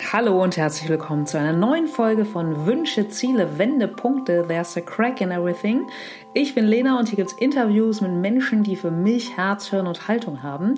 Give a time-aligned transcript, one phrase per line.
[0.00, 4.44] Hallo und herzlich willkommen zu einer neuen Folge von Wünsche, Ziele, Wendepunkte.
[4.46, 5.86] There's a crack in everything.
[6.34, 9.86] Ich bin Lena und hier gibt es Interviews mit Menschen, die für mich Herz, Hirn
[9.86, 10.74] und Haltung haben.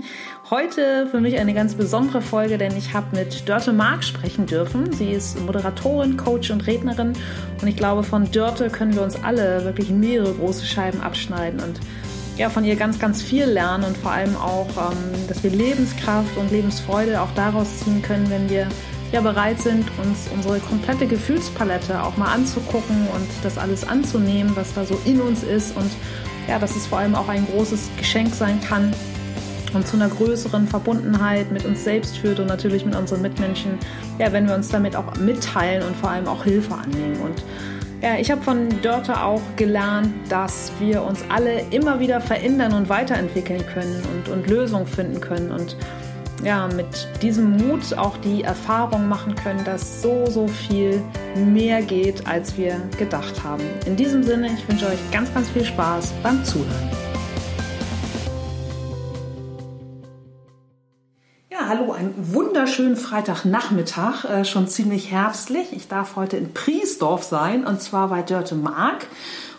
[0.50, 4.92] Heute für mich eine ganz besondere Folge, denn ich habe mit Dörte Mark sprechen dürfen.
[4.92, 7.14] Sie ist Moderatorin, Coach und Rednerin
[7.60, 11.80] und ich glaube, von Dörte können wir uns alle wirklich mehrere große Scheiben abschneiden und
[12.37, 16.37] ja, von ihr ganz, ganz viel lernen und vor allem auch, ähm, dass wir Lebenskraft
[16.37, 18.69] und Lebensfreude auch daraus ziehen können, wenn wir
[19.12, 24.74] ja bereit sind, uns unsere komplette Gefühlspalette auch mal anzugucken und das alles anzunehmen, was
[24.74, 25.77] da so in uns ist.
[25.77, 25.91] Und
[26.48, 28.92] ja, dass es vor allem auch ein großes Geschenk sein kann
[29.74, 33.78] und zu einer größeren Verbundenheit mit uns selbst führt und natürlich mit unseren Mitmenschen,
[34.19, 37.20] ja, wenn wir uns damit auch mitteilen und vor allem auch Hilfe annehmen.
[37.23, 37.45] Und
[38.02, 42.88] ja, ich habe von Dörte auch gelernt, dass wir uns alle immer wieder verändern und
[42.88, 45.50] weiterentwickeln können und, und Lösungen finden können.
[45.50, 45.77] Und
[46.43, 51.03] ja, mit diesem Mut auch die Erfahrung machen können, dass so, so viel
[51.34, 53.62] mehr geht, als wir gedacht haben.
[53.87, 56.91] In diesem Sinne, ich wünsche euch ganz, ganz viel Spaß beim Zuhören.
[61.51, 65.73] Ja, hallo, einen wunderschönen Freitagnachmittag, äh, schon ziemlich herbstlich.
[65.73, 69.06] Ich darf heute in Priesdorf sein und zwar bei Dörte Mark.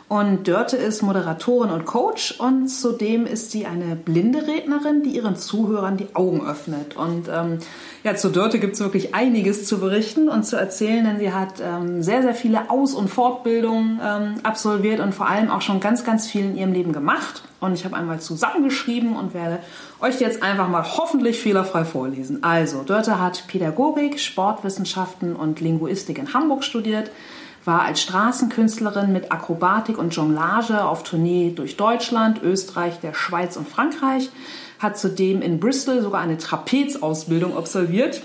[0.10, 5.36] Und Dörte ist Moderatorin und Coach und zudem ist sie eine blinde Rednerin, die ihren
[5.36, 6.96] Zuhörern die Augen öffnet.
[6.96, 7.60] Und ähm,
[8.06, 11.56] ja, zu Dörte gibt es wirklich einiges zu berichten und zu erzählen, denn sie hat
[11.62, 16.06] ähm, sehr, sehr viele Aus- und Fortbildungen ähm, absolviert und vor allem auch schon ganz,
[16.06, 17.44] ganz viel in ihrem Leben gemacht.
[17.60, 19.60] Und ich habe einmal zusammengeschrieben und werde
[20.00, 22.44] euch jetzt einfach mal hoffentlich fehlerfrei vorlesen.
[22.44, 27.12] Also, Dörte hat Pädagogik, Sportwissenschaften und Linguistik in Hamburg studiert
[27.68, 33.68] war als Straßenkünstlerin mit Akrobatik und Jonglage auf Tournee durch Deutschland, Österreich, der Schweiz und
[33.68, 34.30] Frankreich,
[34.80, 38.22] hat zudem in Bristol sogar eine Trapezausbildung absolviert,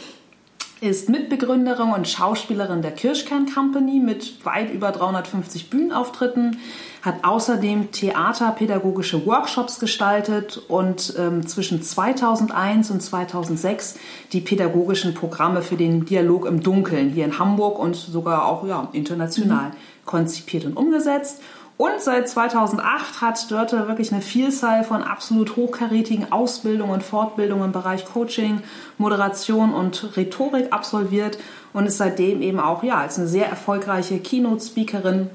[0.83, 6.59] ist Mitbegründerin und Schauspielerin der Kirschkern Company mit weit über 350 Bühnenauftritten,
[7.03, 13.95] hat außerdem theaterpädagogische Workshops gestaltet und ähm, zwischen 2001 und 2006
[14.33, 18.89] die pädagogischen Programme für den Dialog im Dunkeln hier in Hamburg und sogar auch ja,
[18.93, 19.75] international mhm.
[20.05, 21.41] konzipiert und umgesetzt.
[21.83, 27.73] Und seit 2008 hat Dörte wirklich eine Vielzahl von absolut hochkarätigen Ausbildungen und Fortbildungen im
[27.73, 28.63] Bereich Coaching,
[28.99, 31.39] Moderation und Rhetorik absolviert
[31.73, 35.29] und ist seitdem eben auch ja, als eine sehr erfolgreiche Keynote-Speakerin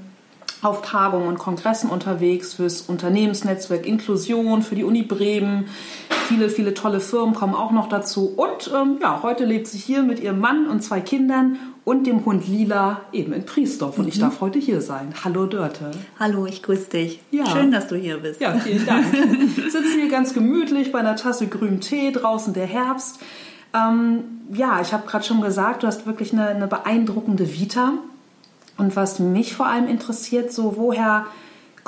[0.61, 5.67] auf Tagungen und Kongressen unterwegs fürs Unternehmensnetzwerk Inklusion, für die Uni Bremen.
[6.29, 8.33] Viele, viele tolle Firmen kommen auch noch dazu.
[8.37, 12.25] Und ähm, ja, heute lebt sie hier mit ihrem Mann und zwei Kindern und dem
[12.25, 13.97] Hund Lila eben in Priesdorf.
[13.97, 14.09] Und mhm.
[14.09, 15.13] ich darf heute hier sein.
[15.23, 15.91] Hallo Dörte.
[16.19, 17.21] Hallo, ich grüße dich.
[17.31, 17.45] Ja.
[17.45, 18.41] Schön, dass du hier bist.
[18.41, 19.05] Ja, vielen Dank.
[19.55, 23.19] Sitzen hier ganz gemütlich bei einer Tasse grünen Tee, draußen der Herbst.
[23.73, 27.93] Ähm, ja, ich habe gerade schon gesagt, du hast wirklich eine, eine beeindruckende Vita.
[28.77, 31.25] Und was mich vor allem interessiert, so woher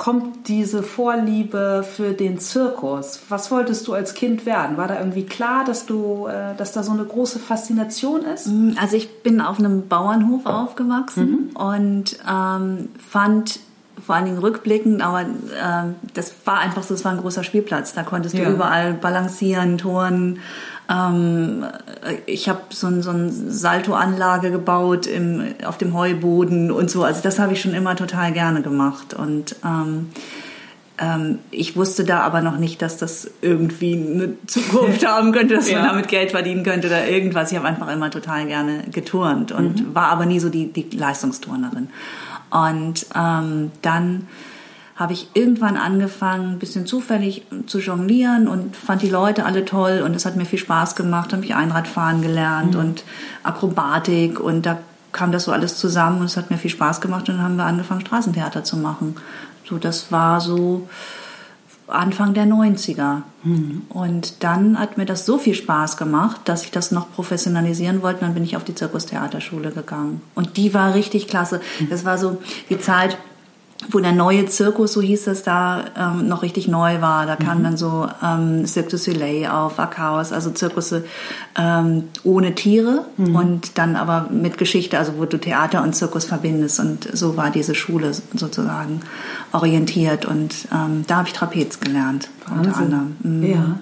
[0.00, 3.20] kommt diese Vorliebe für den Zirkus?
[3.28, 4.78] Was wolltest du als Kind werden?
[4.78, 8.46] War da irgendwie klar, dass du, äh, dass da so eine große Faszination ist?
[8.46, 11.56] Mm, also ich bin auf einem Bauernhof aufgewachsen mhm.
[11.56, 13.60] und ähm, fand
[14.02, 17.92] vor allen Dingen rückblickend, aber äh, das war einfach so, es war ein großer Spielplatz.
[17.92, 18.48] Da konntest du ja.
[18.48, 20.38] überall balancieren, touren,
[20.90, 21.64] ähm,
[22.26, 27.04] ich habe so, ein, so eine Salto-Anlage gebaut im, auf dem Heuboden und so.
[27.04, 29.14] Also das habe ich schon immer total gerne gemacht.
[29.14, 30.10] Und ähm,
[30.98, 35.70] ähm, ich wusste da aber noch nicht, dass das irgendwie eine Zukunft haben könnte, dass
[35.70, 35.78] ja.
[35.78, 37.52] man damit Geld verdienen könnte oder irgendwas.
[37.52, 39.94] Ich habe einfach immer total gerne geturnt und mhm.
[39.94, 41.88] war aber nie so die, die Leistungsturnerin.
[42.50, 44.26] Und ähm, dann
[45.00, 50.02] habe ich irgendwann angefangen, ein bisschen zufällig zu jonglieren und fand die Leute alle toll
[50.04, 52.80] und es hat mir viel Spaß gemacht, habe ich Einradfahren gelernt mhm.
[52.80, 53.04] und
[53.42, 54.78] Akrobatik und da
[55.12, 57.56] kam das so alles zusammen und es hat mir viel Spaß gemacht und dann haben
[57.56, 59.16] wir angefangen Straßentheater zu machen.
[59.66, 60.86] So, das war so
[61.88, 63.22] Anfang der 90er.
[63.42, 63.82] Mhm.
[63.88, 68.20] Und dann hat mir das so viel Spaß gemacht, dass ich das noch professionalisieren wollte.
[68.20, 70.20] Dann bin ich auf die Zirkustheaterschule gegangen.
[70.34, 71.60] Und die war richtig klasse.
[71.80, 71.88] Mhm.
[71.88, 73.16] Das war so die Zeit,
[73.88, 77.26] wo der neue Zirkus, so hieß es da, ähm, noch richtig neu war.
[77.26, 77.64] Da kam mhm.
[77.64, 81.04] dann so ähm, Cirque du Soleil auf, Chaos, also Zirkusse
[81.58, 83.34] ähm, ohne Tiere mhm.
[83.34, 86.78] und dann aber mit Geschichte, also wo du Theater und Zirkus verbindest.
[86.80, 89.00] Und so war diese Schule sozusagen
[89.52, 90.26] orientiert.
[90.26, 92.66] Und ähm, da habe ich Trapez gelernt, Wahnsinn.
[92.66, 93.16] unter anderem.
[93.22, 93.50] Mhm.
[93.50, 93.78] Ja.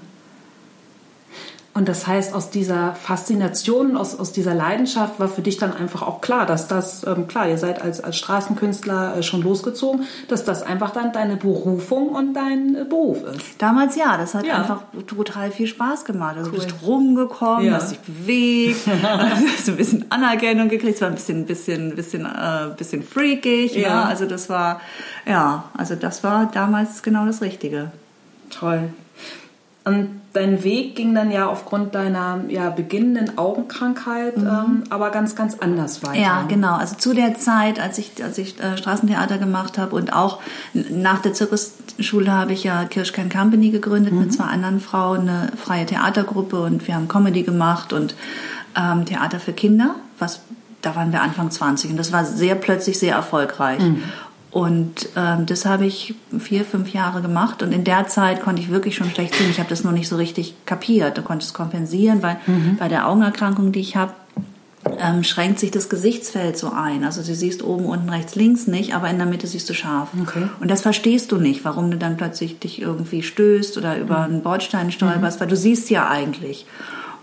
[1.78, 6.02] Und das heißt, aus dieser Faszination, aus, aus dieser Leidenschaft war für dich dann einfach
[6.02, 10.44] auch klar, dass das, ähm, klar, ihr seid als, als Straßenkünstler äh, schon losgezogen, dass
[10.44, 13.44] das einfach dann deine Berufung und dein äh, Beruf ist.
[13.58, 14.56] Damals ja, das hat ja.
[14.56, 16.36] einfach total viel Spaß gemacht.
[16.36, 16.58] Also cool.
[16.58, 17.74] du bist rumgekommen, ja.
[17.74, 18.80] hast dich bewegt,
[19.54, 23.76] hast ein bisschen Anerkennung gekriegt, es war ein bisschen, bisschen, bisschen, äh, bisschen freakig.
[23.76, 23.82] Ja.
[23.82, 24.02] ja.
[24.06, 24.80] Also das war,
[25.26, 27.92] ja, also das war damals genau das Richtige.
[28.50, 28.90] Toll.
[29.88, 34.46] Und dein Weg ging dann ja aufgrund deiner ja, beginnenden Augenkrankheit mhm.
[34.46, 36.20] ähm, aber ganz, ganz anders weiter.
[36.20, 36.74] Ja, genau.
[36.74, 40.40] Also zu der Zeit, als ich, als ich äh, Straßentheater gemacht habe und auch
[40.74, 44.20] nach der Zirkusschule habe ich ja Kirschkern Company gegründet mhm.
[44.20, 48.14] mit zwei anderen Frauen, eine freie Theatergruppe und wir haben Comedy gemacht und
[48.76, 50.40] ähm, Theater für Kinder, was
[50.82, 53.80] da waren wir Anfang 20 und das war sehr plötzlich sehr erfolgreich.
[53.80, 54.02] Mhm.
[54.50, 57.62] Und ähm, das habe ich vier, fünf Jahre gemacht.
[57.62, 59.50] Und in der Zeit konnte ich wirklich schon schlecht sehen.
[59.50, 61.18] Ich habe das nur nicht so richtig kapiert.
[61.18, 62.76] Du konntest kompensieren, weil mhm.
[62.78, 64.12] bei der Augenerkrankung, die ich habe,
[64.98, 67.04] ähm, schränkt sich das Gesichtsfeld so ein.
[67.04, 70.08] Also du siehst oben, unten, rechts, links nicht, aber in der Mitte siehst du scharf.
[70.20, 70.48] Okay.
[70.60, 74.42] Und das verstehst du nicht, warum du dann plötzlich dich irgendwie stößt oder über einen
[74.42, 75.40] Bordstein stolperst, mhm.
[75.40, 76.64] weil du siehst ja eigentlich.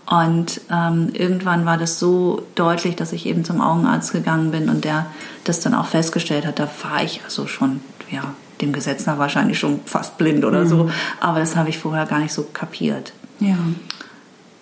[0.06, 4.84] Und ähm, irgendwann war das so deutlich, dass ich eben zum Augenarzt gegangen bin und
[4.84, 5.06] der
[5.44, 6.58] das dann auch festgestellt hat.
[6.60, 7.80] Da war ich also schon,
[8.10, 8.22] ja,
[8.60, 10.68] dem Gesetz nach wahrscheinlich schon fast blind oder mhm.
[10.68, 10.90] so.
[11.20, 13.12] Aber das habe ich vorher gar nicht so kapiert.
[13.40, 13.56] Ja.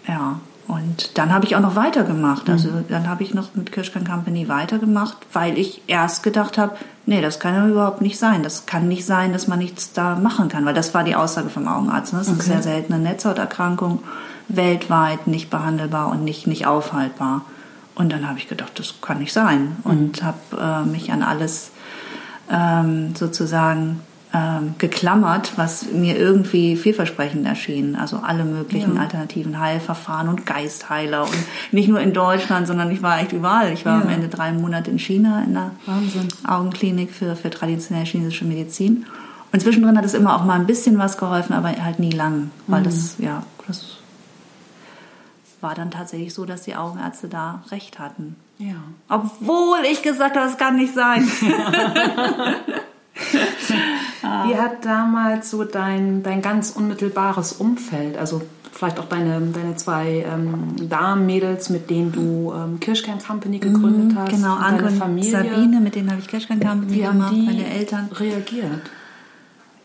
[0.09, 0.41] Ja.
[0.67, 2.49] Und dann habe ich auch noch weitergemacht.
[2.49, 2.85] Also mhm.
[2.89, 6.75] dann habe ich noch mit Kirschkan Company weitergemacht, weil ich erst gedacht habe,
[7.05, 8.43] nee, das kann ja überhaupt nicht sein.
[8.43, 11.51] Das kann nicht sein, dass man nichts da machen kann, weil das war die Aussage
[11.51, 12.15] vom Augenarzt.
[12.15, 12.21] Ne?
[12.21, 12.53] Das ist okay.
[12.53, 14.03] eine sehr seltene Netzhauterkrankung
[14.49, 17.43] weltweit nicht behandelbar und nicht, nicht aufhaltbar.
[17.95, 19.77] Und dann habe ich gedacht, das kann nicht sein.
[19.85, 20.27] Und mhm.
[20.27, 21.71] habe äh, mich an alles
[22.51, 24.01] ähm, sozusagen
[24.35, 27.95] ähm, geklammert, was mir irgendwie vielversprechend erschien.
[27.95, 29.03] Also alle möglichen ja.
[29.03, 31.23] alternativen Heilverfahren und Geistheiler.
[31.23, 31.39] Und
[31.71, 33.73] nicht nur in Deutschland, sondern ich war echt überall.
[33.73, 34.03] Ich war ja.
[34.03, 36.29] am Ende drei Monate in China in der Wahnsinn.
[36.47, 39.07] Augenklinik für, für traditionelle chinesische Medizin.
[39.53, 42.51] Und zwischendrin hat es immer auch mal ein bisschen was geholfen, aber halt nie lang,
[42.67, 42.85] weil mhm.
[42.87, 43.99] das, ja, das
[45.65, 48.37] war dann tatsächlich so, dass die Augenärzte da recht hatten.
[48.59, 48.77] Ja.
[49.09, 51.27] Obwohl ich gesagt habe, das kann nicht sein.
[54.23, 60.25] Wie hat damals so dein, dein ganz unmittelbares Umfeld, also vielleicht auch deine, deine zwei
[60.29, 64.31] ähm, Damenmädels, mit denen du ähm, Kirschkern Company gegründet mhm, hast.
[64.31, 65.31] Genau, Anke und Familie.
[65.31, 68.09] Sabine, mit denen habe ich Kirschkern Company Wie gemacht, haben die meine Eltern.
[68.13, 68.83] reagiert?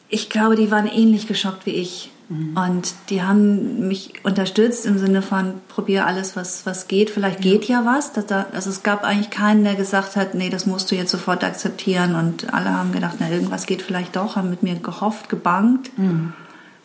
[0.10, 2.12] Ich glaube, die waren ähnlich geschockt wie ich.
[2.30, 2.56] Mhm.
[2.56, 7.10] Und die haben mich unterstützt im Sinne von, probier alles, was, was geht.
[7.10, 7.52] Vielleicht ja.
[7.52, 8.12] geht ja was.
[8.54, 12.16] Also es gab eigentlich keinen, der gesagt hat, nee, das musst du jetzt sofort akzeptieren.
[12.16, 15.98] Und alle haben gedacht, na, irgendwas geht vielleicht doch, haben mit mir gehofft, gebankt.
[15.98, 16.34] Mhm.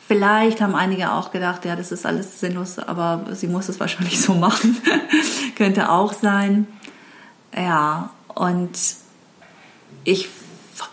[0.07, 4.21] Vielleicht haben einige auch gedacht, ja, das ist alles sinnlos, aber sie muss es wahrscheinlich
[4.21, 4.77] so machen.
[5.57, 6.67] Könnte auch sein.
[7.55, 8.77] Ja, und
[10.05, 10.29] ich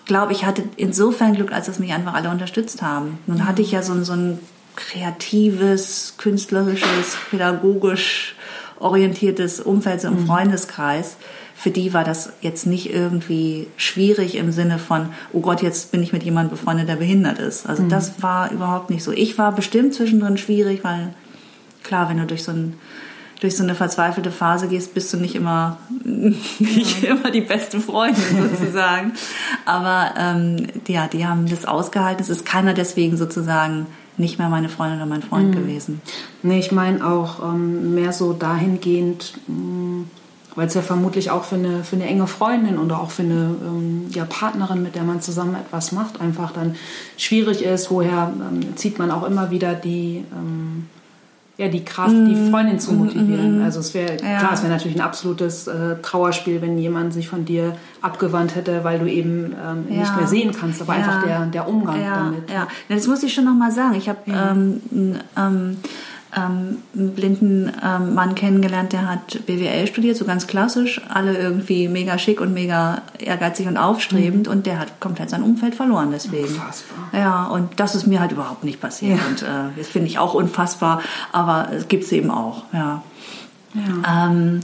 [0.06, 3.19] glaube, ich hatte insofern Glück, als dass mich einfach alle unterstützt haben.
[3.28, 4.39] Nun hatte ich ja so, so ein
[4.75, 8.36] kreatives, künstlerisches, pädagogisch
[8.80, 10.28] orientiertes Umfeld so im mhm.
[10.28, 11.18] Freundeskreis.
[11.56, 16.01] Für die war das jetzt nicht irgendwie schwierig im Sinne von, oh Gott, jetzt bin
[16.01, 17.68] ich mit jemandem befreundet, der behindert ist.
[17.68, 17.89] Also mhm.
[17.89, 19.12] das war überhaupt nicht so.
[19.12, 21.13] Ich war bestimmt zwischendrin schwierig, weil
[21.83, 22.74] klar, wenn du durch so ein
[23.42, 27.16] durch so eine verzweifelte Phase gehst, bist du nicht immer nicht ja.
[27.16, 29.14] immer die beste Freundin sozusagen.
[29.66, 32.22] Aber ähm, ja, die haben das ausgehalten.
[32.22, 35.54] Es ist keiner deswegen sozusagen nicht mehr meine Freundin oder mein Freund mhm.
[35.54, 36.02] gewesen.
[36.44, 40.04] Nee, ich meine auch ähm, mehr so dahingehend, mm,
[40.54, 43.56] weil es ja vermutlich auch für eine, für eine enge Freundin oder auch für eine
[43.66, 46.76] ähm, ja, Partnerin, mit der man zusammen etwas macht, einfach dann
[47.18, 47.90] schwierig ist.
[47.90, 50.88] Woher ähm, zieht man auch immer wieder die ähm,
[51.61, 52.49] ja, die Kraft, die mhm.
[52.49, 53.59] Freundin zu motivieren.
[53.59, 53.63] Mhm.
[53.63, 54.39] Also es wäre ja.
[54.39, 58.83] klar, es wäre natürlich ein absolutes äh, Trauerspiel, wenn jemand sich von dir abgewandt hätte,
[58.83, 59.99] weil du eben ähm, ja.
[59.99, 60.99] nicht mehr sehen kannst, aber ja.
[60.99, 62.49] einfach der, der Umgang damit.
[62.49, 63.94] Ja, das muss ich schon nochmal sagen.
[63.94, 64.81] Ich habe ähm,
[65.37, 65.77] ähm,
[66.35, 71.88] ähm, einen blinden ähm, Mann kennengelernt, der hat BWL studiert, so ganz klassisch, alle irgendwie
[71.88, 74.54] mega schick und mega ehrgeizig und aufstrebend mhm.
[74.54, 76.47] und der hat komplett sein Umfeld verloren deswegen.
[76.47, 77.09] Unfassbar.
[77.14, 79.26] Ja, und das ist mir halt überhaupt nicht passiert ja.
[79.28, 83.04] und äh, das finde ich auch unfassbar, aber es gibt es eben auch, ja.
[83.73, 84.28] Ja.
[84.28, 84.61] Ähm,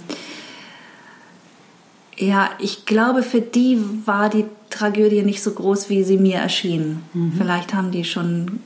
[2.18, 7.04] ja, ich glaube, für die war die Tragödie nicht so groß, wie sie mir erschien.
[7.14, 7.34] Mhm.
[7.38, 8.60] Vielleicht haben die schon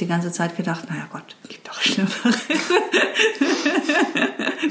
[0.00, 2.36] die ganze Zeit gedacht, naja Gott, gibt doch Schlimmeres.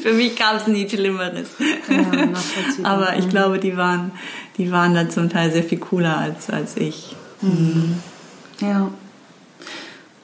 [0.01, 1.49] Für mich gab es nie Schlimmeres.
[1.89, 2.29] Ja,
[2.83, 4.11] Aber ich glaube, die waren,
[4.57, 7.15] die waren da zum Teil sehr viel cooler als, als ich.
[7.41, 8.01] Mhm.
[8.61, 8.89] Ja.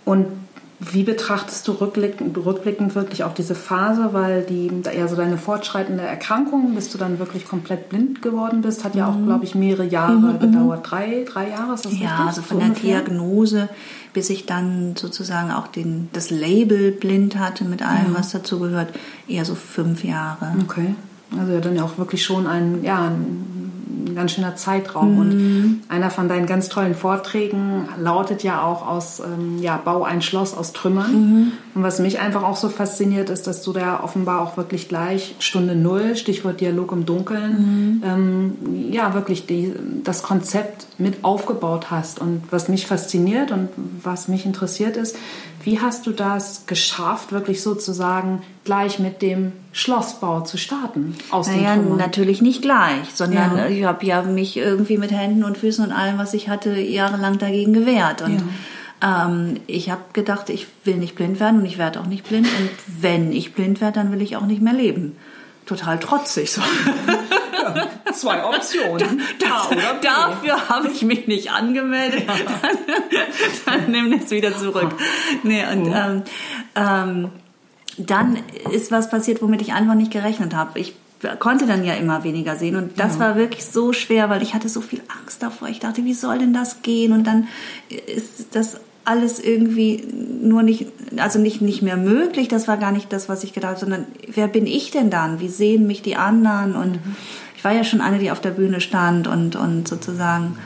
[0.06, 0.43] Und
[0.92, 6.04] Wie betrachtest du rückblickend, rückblickend wirklich auch diese Phase, weil die ja so deine fortschreitende
[6.04, 9.26] Erkrankung, bis du dann wirklich komplett blind geworden bist, hat ja auch, mhm.
[9.26, 10.40] glaube ich, mehrere Jahre mhm, mhm.
[10.40, 10.90] gedauert.
[10.90, 12.28] Drei, drei Jahre ist das Ja, richtig?
[12.28, 13.70] also von so der Diagnose
[14.14, 18.20] bis ich dann sozusagen auch den, das Label blind hatte mit allem, ja.
[18.20, 18.94] was dazu gehört,
[19.28, 20.54] eher so fünf Jahre.
[20.62, 20.96] Okay.
[21.38, 23.73] Also ja, dann ja auch wirklich schon ein, ja, ein
[24.06, 25.14] ein ganz schöner Zeitraum.
[25.14, 25.20] Mhm.
[25.20, 30.22] Und einer von deinen ganz tollen Vorträgen lautet ja auch aus ähm, ja, Bau ein
[30.22, 31.12] Schloss aus Trümmern.
[31.12, 31.52] Mhm.
[31.76, 35.36] Und was mich einfach auch so fasziniert, ist, dass du da offenbar auch wirklich gleich
[35.40, 38.04] Stunde Null, Stichwort Dialog im Dunkeln, mhm.
[38.06, 42.20] ähm, ja, wirklich die, das Konzept mit aufgebaut hast.
[42.20, 43.70] Und was mich fasziniert und
[44.04, 45.18] was mich interessiert ist,
[45.64, 51.16] wie hast du das geschafft, wirklich sozusagen gleich mit dem Schlossbau zu starten?
[51.32, 53.68] Aus naja, natürlich nicht gleich, sondern ja.
[53.68, 57.38] ich habe ja mich irgendwie mit Händen und Füßen und allem, was ich hatte, jahrelang
[57.38, 58.22] dagegen gewehrt.
[58.22, 58.44] Und
[59.02, 59.26] ja.
[59.26, 62.48] ähm, ich habe gedacht, ich will nicht blind werden und ich werde auch nicht blind.
[62.48, 62.70] Und
[63.02, 65.16] wenn ich blind werde, dann will ich auch nicht mehr leben.
[65.66, 66.52] Total trotzig.
[66.52, 66.62] So.
[67.64, 69.22] Ja, zwei Optionen.
[69.40, 72.24] Das, das, dafür habe ich mich nicht angemeldet.
[72.28, 72.36] Ja.
[72.62, 72.78] Dann,
[73.66, 74.96] dann nimm das wieder zurück.
[75.44, 75.94] Nee, und mhm.
[75.96, 76.24] ähm,
[76.76, 77.30] ähm,
[77.98, 78.40] dann
[78.72, 80.80] ist was passiert, womit ich einfach nicht gerechnet habe.
[80.80, 80.96] Ich
[81.40, 83.20] konnte dann ja immer weniger sehen und das ja.
[83.20, 85.70] war wirklich so schwer, weil ich hatte so viel Angst davor.
[85.70, 87.14] Ich dachte, wie soll denn das gehen?
[87.14, 87.48] Und dann
[87.90, 90.06] ist das alles irgendwie
[90.42, 92.48] nur nicht, also nicht, nicht mehr möglich.
[92.48, 95.40] Das war gar nicht das, was ich gedacht habe, sondern wer bin ich denn dann?
[95.40, 96.76] Wie sehen mich die anderen?
[96.76, 97.16] Und mhm.
[97.64, 100.58] Ich war ja schon eine, die auf der Bühne stand und, und sozusagen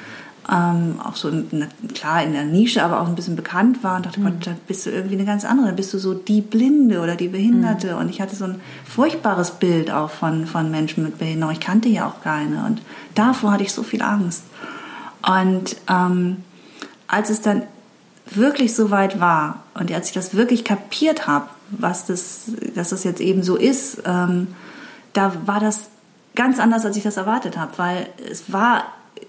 [0.52, 4.08] ähm, auch so in, klar in der Nische, aber auch ein bisschen bekannt war und
[4.08, 4.24] dachte, mhm.
[4.24, 7.16] Gott, dann bist du irgendwie eine ganz andere, dann bist du so die Blinde oder
[7.16, 8.00] die Behinderte mhm.
[8.00, 11.54] und ich hatte so ein furchtbares Bild auch von, von Menschen mit Behinderung.
[11.54, 12.82] Ich kannte ja auch keine und
[13.14, 14.46] davor hatte ich so viel Angst.
[15.22, 16.38] Und ähm,
[17.08, 17.62] als es dann
[18.26, 23.04] wirklich so weit war und als ich das wirklich kapiert habe, was das, dass das
[23.04, 24.48] jetzt eben so ist, ähm,
[25.14, 25.92] da war das
[26.38, 28.84] ganz anders, als ich das erwartet habe, weil es war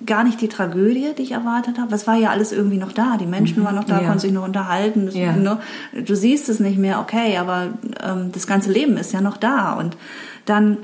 [0.04, 1.94] gar nicht die Tragödie, die ich erwartet habe.
[1.94, 3.16] Es war ja alles irgendwie noch da.
[3.16, 3.64] Die Menschen mhm.
[3.64, 4.04] waren noch da, ja.
[4.04, 5.06] konnten sich noch unterhalten.
[5.06, 5.32] Das, ja.
[5.32, 5.58] ne,
[5.94, 7.68] du siehst es nicht mehr, okay, aber
[8.04, 9.72] ähm, das ganze Leben ist ja noch da.
[9.72, 9.96] Und
[10.44, 10.76] dann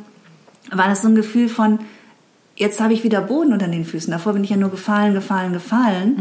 [0.72, 1.80] war das so ein Gefühl von,
[2.56, 4.10] jetzt habe ich wieder Boden unter den Füßen.
[4.10, 6.16] Davor bin ich ja nur gefallen, gefallen, gefallen.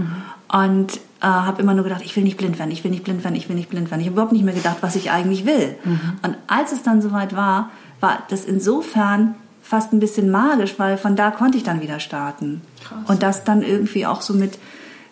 [0.51, 0.59] Mhm.
[0.59, 3.23] Und äh, habe immer nur gedacht, ich will nicht blind werden, ich will nicht blind
[3.23, 4.01] werden, ich will nicht blind werden.
[4.01, 5.75] Ich habe überhaupt nicht mehr gedacht, was ich eigentlich will.
[5.85, 5.99] Mhm.
[6.21, 11.15] Und als es dann soweit war, war das insofern fast ein bisschen magisch, weil von
[11.15, 12.61] da konnte ich dann wieder starten.
[12.83, 12.99] Krass.
[13.07, 14.59] Und das dann irgendwie auch so mit,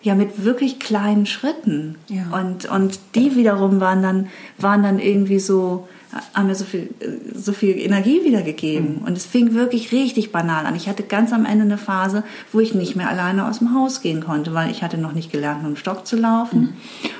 [0.03, 1.96] ja, mit wirklich kleinen Schritten.
[2.10, 2.24] Ja.
[2.38, 4.27] Und, und die wiederum waren dann,
[4.58, 5.88] waren dann irgendwie so,
[6.34, 6.89] haben mir so viel,
[7.34, 9.00] so viel Energie wiedergegeben.
[9.00, 9.08] Mhm.
[9.08, 10.75] Und es fing wirklich richtig banal an.
[10.75, 14.01] Ich hatte ganz am Ende eine Phase, wo ich nicht mehr alleine aus dem Haus
[14.01, 16.60] gehen konnte, weil ich hatte noch nicht gelernt, mit dem Stock zu laufen.
[16.60, 16.70] Mhm.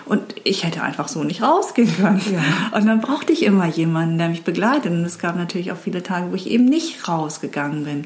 [0.06, 2.22] Und ich hätte einfach so nicht rausgehen können.
[2.32, 2.78] Ja.
[2.78, 4.92] Und dann brauchte ich immer jemanden, der mich begleitet.
[4.92, 8.06] Und es gab natürlich auch viele Tage, wo ich eben nicht rausgegangen bin.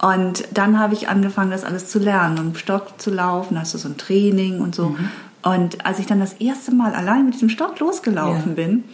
[0.00, 3.58] Und dann habe ich angefangen, das alles zu lernen, dem Stock zu laufen.
[3.58, 4.90] Hast du so ein Training und so.
[4.90, 5.08] Mhm.
[5.42, 8.64] Und als ich dann das erste Mal allein mit diesem Stock losgelaufen ja.
[8.64, 8.84] bin,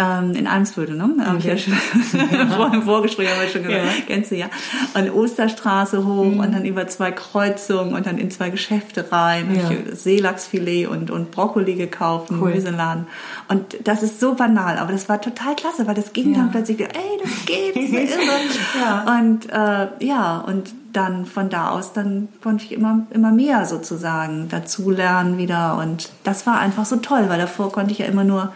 [0.00, 1.10] ähm, in Almsviertel, ne?
[1.20, 1.36] Okay.
[1.38, 1.74] ich ja schon
[2.56, 4.04] vor im Vorgespräch habe ich schon gesagt, ja.
[4.06, 4.46] kennst du ja.
[4.94, 6.40] Und Osterstraße hoch mhm.
[6.40, 9.54] und dann über zwei Kreuzungen und dann in zwei Geschäfte rein.
[9.54, 9.70] Ja.
[9.70, 12.50] Ich Seelachsfilet und, und Brokkoli gekauft cool.
[12.50, 13.06] Gemüseladen.
[13.48, 16.38] Und das ist so banal, aber das war total klasse, weil das ging ja.
[16.38, 18.80] dann plötzlich wieder, ey, das geht, das ist irre.
[18.80, 19.18] ja.
[19.20, 24.48] Und äh, ja, und dann von da aus, dann konnte ich immer, immer mehr sozusagen
[24.48, 25.76] dazulernen wieder.
[25.76, 28.52] Und das war einfach so toll, weil davor konnte ich ja immer nur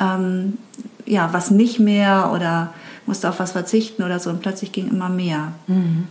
[0.00, 0.58] ähm,
[1.06, 2.72] ja, was nicht mehr oder
[3.06, 5.52] musste auf was verzichten oder so und plötzlich ging immer mehr.
[5.66, 6.08] Mhm.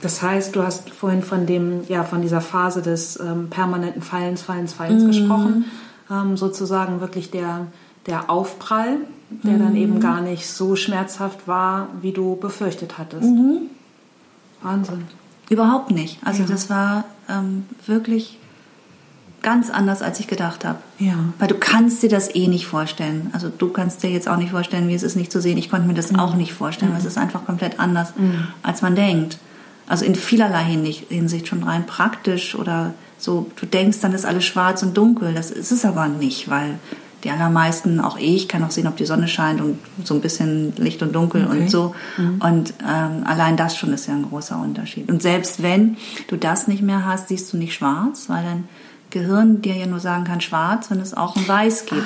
[0.00, 4.42] Das heißt, du hast vorhin von dem, ja, von dieser Phase des ähm, permanenten Fallens,
[4.42, 5.06] Fallens, Fallens mhm.
[5.06, 5.64] gesprochen.
[6.10, 7.68] Ähm, sozusagen wirklich der,
[8.06, 8.98] der Aufprall,
[9.30, 9.58] der mhm.
[9.60, 13.22] dann eben gar nicht so schmerzhaft war, wie du befürchtet hattest.
[13.22, 13.70] Mhm.
[14.60, 15.04] Wahnsinn.
[15.48, 16.18] Überhaupt nicht.
[16.24, 16.48] Also ja.
[16.48, 18.38] das war ähm, wirklich
[19.42, 20.78] ganz anders, als ich gedacht habe.
[20.98, 21.14] Ja.
[21.38, 23.30] Weil du kannst dir das eh nicht vorstellen.
[23.32, 25.58] Also du kannst dir jetzt auch nicht vorstellen, wie es ist, nicht zu sehen.
[25.58, 26.20] Ich konnte mir das mhm.
[26.20, 26.96] auch nicht vorstellen, mhm.
[26.96, 28.48] weil es ist einfach komplett anders, mhm.
[28.62, 29.38] als man denkt.
[29.86, 33.50] Also in vielerlei Hinsicht schon rein praktisch oder so.
[33.56, 35.34] Du denkst, dann ist alles schwarz und dunkel.
[35.34, 36.78] Das ist es aber nicht, weil
[37.24, 40.74] die allermeisten, auch ich, kann auch sehen, ob die Sonne scheint und so ein bisschen
[40.76, 41.60] Licht und Dunkel okay.
[41.60, 41.94] und so.
[42.16, 42.40] Mhm.
[42.40, 45.10] Und ähm, allein das schon ist ja ein großer Unterschied.
[45.10, 45.96] Und selbst wenn
[46.28, 48.64] du das nicht mehr hast, siehst du nicht schwarz, weil dann
[49.12, 52.02] Gehirn dir ja nur sagen kann schwarz, wenn es auch ein weiß gibt.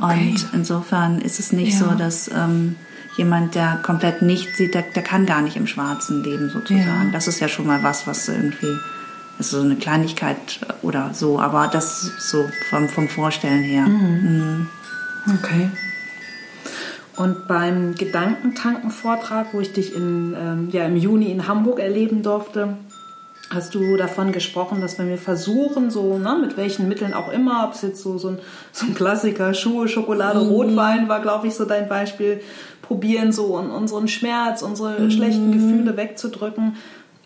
[0.00, 0.30] Ah, okay.
[0.30, 1.86] Und insofern ist es nicht ja.
[1.86, 2.74] so, dass ähm,
[3.16, 7.06] jemand, der komplett nicht sieht, der, der kann gar nicht im Schwarzen leben sozusagen.
[7.06, 7.12] Ja.
[7.12, 8.74] Das ist ja schon mal was, was irgendwie
[9.38, 13.86] Also so eine Kleinigkeit oder so, aber das so vom, vom Vorstellen her.
[13.86, 14.66] Mhm.
[15.26, 15.36] Mhm.
[15.38, 15.70] Okay.
[17.16, 22.76] Und beim Gedankentanken-Vortrag, wo ich dich in, ähm, ja, im Juni in Hamburg erleben durfte,
[23.52, 27.64] hast du davon gesprochen, dass wenn wir versuchen, so ne, mit welchen Mitteln auch immer,
[27.66, 28.38] ob es jetzt so, so, ein,
[28.72, 30.48] so ein Klassiker, Schuhe, Schokolade, mhm.
[30.48, 32.40] Rotwein war, glaube ich, so dein Beispiel,
[32.80, 35.10] probieren so unseren Schmerz, unsere mhm.
[35.10, 36.76] schlechten Gefühle wegzudrücken.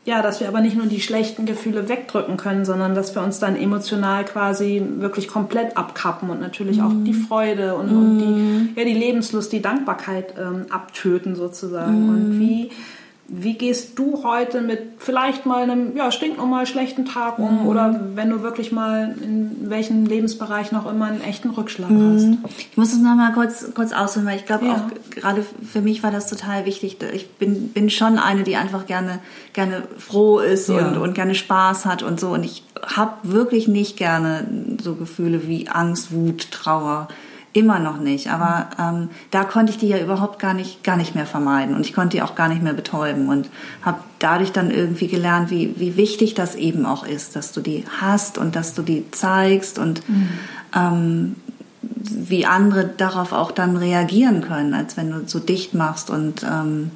[0.05, 3.41] Ja, dass wir aber nicht nur die schlechten Gefühle wegdrücken können, sondern dass wir uns
[3.41, 7.27] dann emotional quasi wirklich komplett abkappen und natürlich auch die mhm.
[7.27, 8.69] Freude und, und die, mhm.
[8.77, 12.09] ja, die Lebenslust, die Dankbarkeit ähm, abtöten sozusagen.
[12.09, 12.71] Und wie
[13.29, 17.67] wie gehst du heute mit vielleicht mal einem ja, stinknormal schlechten Tag um mhm.
[17.67, 22.15] oder wenn du wirklich mal in welchem Lebensbereich noch immer einen echten Rückschlag mhm.
[22.15, 22.57] hast?
[22.59, 24.75] Ich muss es nochmal kurz, kurz ausholen, weil ich glaube ja.
[24.75, 26.99] auch gerade für mich war das total wichtig.
[27.13, 29.19] Ich bin, bin schon eine, die einfach gerne,
[29.55, 30.87] gerne froh ist ja.
[30.87, 34.47] und, und gerne Spaß hat und so und ich habe wirklich nicht gerne
[34.81, 37.09] so Gefühle wie Angst, Wut, Trauer
[37.57, 41.15] Immer noch nicht, aber ähm, da konnte ich die ja überhaupt gar nicht, gar nicht
[41.15, 41.75] mehr vermeiden.
[41.75, 43.31] Und ich konnte die auch gar nicht mehr betäuben.
[43.31, 43.49] Und
[43.81, 47.87] habe dadurch dann irgendwie gelernt, wie, wie wichtig das eben auch ist, dass du die
[47.99, 50.29] hast und dass du die zeigst und mhm.
[50.77, 51.37] ähm,
[51.81, 56.91] wie andere darauf auch dann reagieren können, als wenn du so dicht machst und ähm,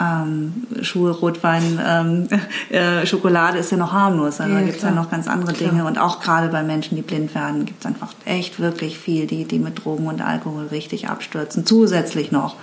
[0.00, 2.28] ähm, Schuhe, Rotwein, ähm,
[2.70, 4.40] äh, Schokolade ist ja noch harmlos.
[4.40, 5.70] Also ja, da gibt es ja noch ganz andere klar.
[5.70, 5.84] Dinge.
[5.84, 9.44] Und auch gerade bei Menschen, die blind werden, gibt es einfach echt wirklich viel, die,
[9.44, 11.66] die mit Drogen und Alkohol richtig abstürzen.
[11.66, 12.56] Zusätzlich noch.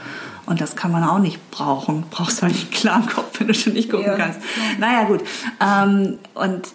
[0.48, 2.06] Und das kann man auch nicht brauchen.
[2.12, 4.40] Brauchst du eigentlich einen klaren Kopf, wenn du schon nicht gucken ja, kannst.
[4.42, 4.66] Klar.
[4.80, 5.22] Naja, gut.
[5.62, 6.68] Ähm, und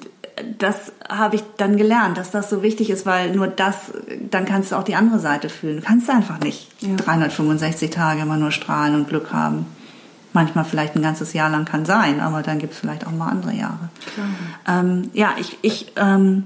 [0.59, 3.92] das habe ich dann gelernt, dass das so wichtig ist, weil nur das,
[4.31, 5.76] dann kannst du auch die andere Seite fühlen.
[5.76, 6.97] Du kannst einfach nicht ja.
[6.97, 9.66] 365 Tage immer nur strahlen und Glück haben
[10.32, 13.28] manchmal vielleicht ein ganzes Jahr lang kann sein, aber dann gibt es vielleicht auch mal
[13.28, 13.90] andere Jahre.
[14.66, 16.44] Ähm, ja, ich, ich ähm,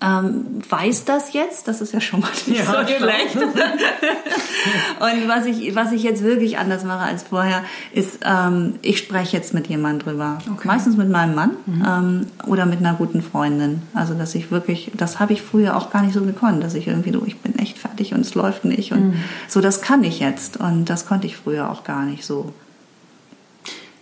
[0.00, 2.98] ähm, weiß das jetzt, das ist ja schon mal nicht ja, so genau.
[2.98, 3.36] schlecht.
[5.00, 9.36] und was ich, was ich jetzt wirklich anders mache als vorher, ist, ähm, ich spreche
[9.36, 10.38] jetzt mit jemandem drüber.
[10.50, 10.66] Okay.
[10.66, 11.84] Meistens mit meinem Mann mhm.
[11.86, 13.82] ähm, oder mit einer guten Freundin.
[13.94, 16.86] Also, dass ich wirklich, das habe ich früher auch gar nicht so gekonnt, dass ich
[16.86, 18.92] irgendwie, du, ich bin echt fertig und es läuft nicht.
[18.92, 19.14] Und mhm.
[19.48, 20.58] so, das kann ich jetzt.
[20.58, 22.52] Und das konnte ich früher auch gar nicht so.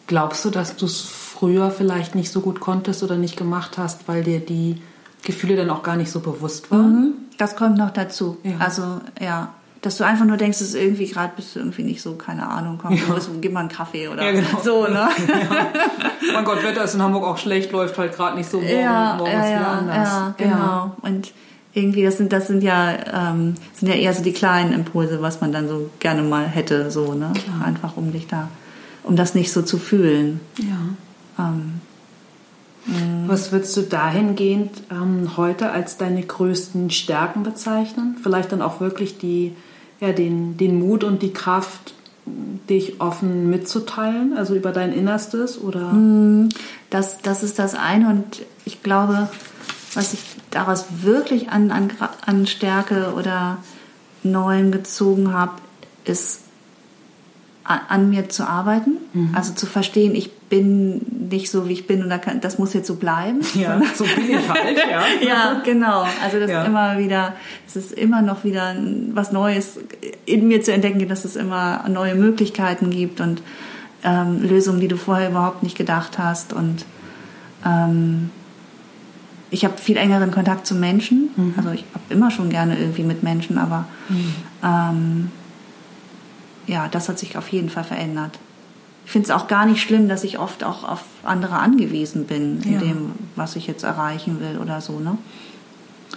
[0.08, 4.08] Glaubst du, dass du es früher vielleicht nicht so gut konntest oder nicht gemacht hast,
[4.08, 4.82] weil dir die
[5.22, 6.92] Gefühle dann auch gar nicht so bewusst waren?
[6.92, 8.38] Mhm, das kommt noch dazu.
[8.42, 8.56] Ja.
[8.58, 8.82] Also
[9.20, 12.48] ja, dass du einfach nur denkst, dass irgendwie gerade bist du irgendwie nicht so, keine
[12.48, 13.02] Ahnung, komm, ja.
[13.40, 14.60] gib mal einen Kaffee oder ja, genau.
[14.64, 15.08] so, ne?
[16.32, 19.14] Mein Gott, Wetter ist in Hamburg auch schlecht, läuft halt gerade nicht so morgen, ja,
[19.18, 20.08] morgens ja, ja, anders.
[20.08, 20.96] Ja, genau.
[21.02, 21.34] Und
[21.74, 25.42] irgendwie, das sind, das sind ja, ähm, sind ja eher so die kleinen Impulse, was
[25.42, 27.30] man dann so gerne mal hätte, so, ne?
[27.34, 27.66] Klar.
[27.66, 28.48] Einfach um dich da
[29.08, 30.40] um das nicht so zu fühlen.
[30.58, 31.46] Ja.
[31.46, 31.80] Ähm,
[33.26, 38.16] Was würdest du dahingehend ähm, heute als deine größten Stärken bezeichnen?
[38.22, 39.54] Vielleicht dann auch wirklich die,
[40.00, 41.94] ja, den, den Mut und die Kraft,
[42.68, 45.92] dich offen mitzuteilen, also über dein Innerstes oder?
[45.94, 46.50] Mm,
[46.90, 49.30] das, das ist das eine und ich glaube,
[49.94, 51.90] was ich daraus wirklich an, an,
[52.26, 53.56] an Stärke oder
[54.22, 55.52] Neuem gezogen habe,
[56.04, 56.42] ist
[57.68, 59.34] an mir zu arbeiten, mhm.
[59.34, 62.94] also zu verstehen, ich bin nicht so, wie ich bin und das muss jetzt so
[62.94, 63.40] bleiben.
[63.54, 64.78] Ja, so bin ich halt,
[65.22, 65.28] ja.
[65.28, 66.06] ja, genau.
[66.24, 66.64] Also das ja.
[66.64, 67.34] immer wieder,
[67.66, 68.74] es ist immer noch wieder
[69.12, 69.78] was Neues
[70.24, 73.42] in mir zu entdecken, dass es immer neue Möglichkeiten gibt und
[74.02, 76.86] ähm, Lösungen, die du vorher überhaupt nicht gedacht hast und
[77.66, 78.30] ähm,
[79.50, 81.30] ich habe viel engeren Kontakt zu Menschen.
[81.36, 81.54] Mhm.
[81.56, 84.34] Also ich habe immer schon gerne irgendwie mit Menschen, aber mhm.
[84.62, 85.30] ähm,
[86.68, 88.38] ja, das hat sich auf jeden Fall verändert.
[89.04, 92.60] Ich finde es auch gar nicht schlimm, dass ich oft auch auf andere angewiesen bin,
[92.62, 92.78] in ja.
[92.78, 95.00] dem, was ich jetzt erreichen will oder so.
[95.00, 95.16] Ne?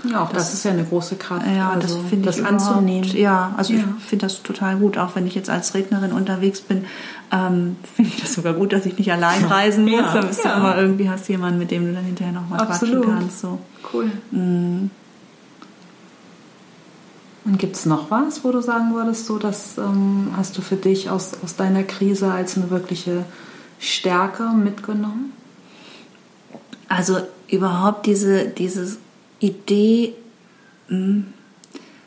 [0.09, 1.45] Ja, auch das, das ist ja eine große Kraft.
[1.47, 3.09] Ja, also, das finde ich anzunehmen.
[3.15, 3.79] Ja, also ja.
[3.97, 4.97] ich finde das total gut.
[4.97, 6.85] Auch wenn ich jetzt als Rednerin unterwegs bin,
[7.31, 10.01] ähm, finde ich das sogar gut, dass ich nicht allein reisen muss.
[10.01, 10.53] Ja, dann bist ja.
[10.53, 13.39] du immer irgendwie hast jemanden, mit dem du dann hinterher nochmal quatschen kannst.
[13.39, 13.59] So.
[13.93, 14.11] Cool.
[14.31, 14.89] Mhm.
[17.43, 20.75] Und gibt es noch was, wo du sagen würdest, so das ähm, hast du für
[20.75, 23.25] dich aus, aus deiner Krise als eine wirkliche
[23.79, 25.33] Stärke mitgenommen?
[26.87, 28.97] Also überhaupt diese, diese
[29.39, 30.13] Idee,
[30.87, 31.27] hm,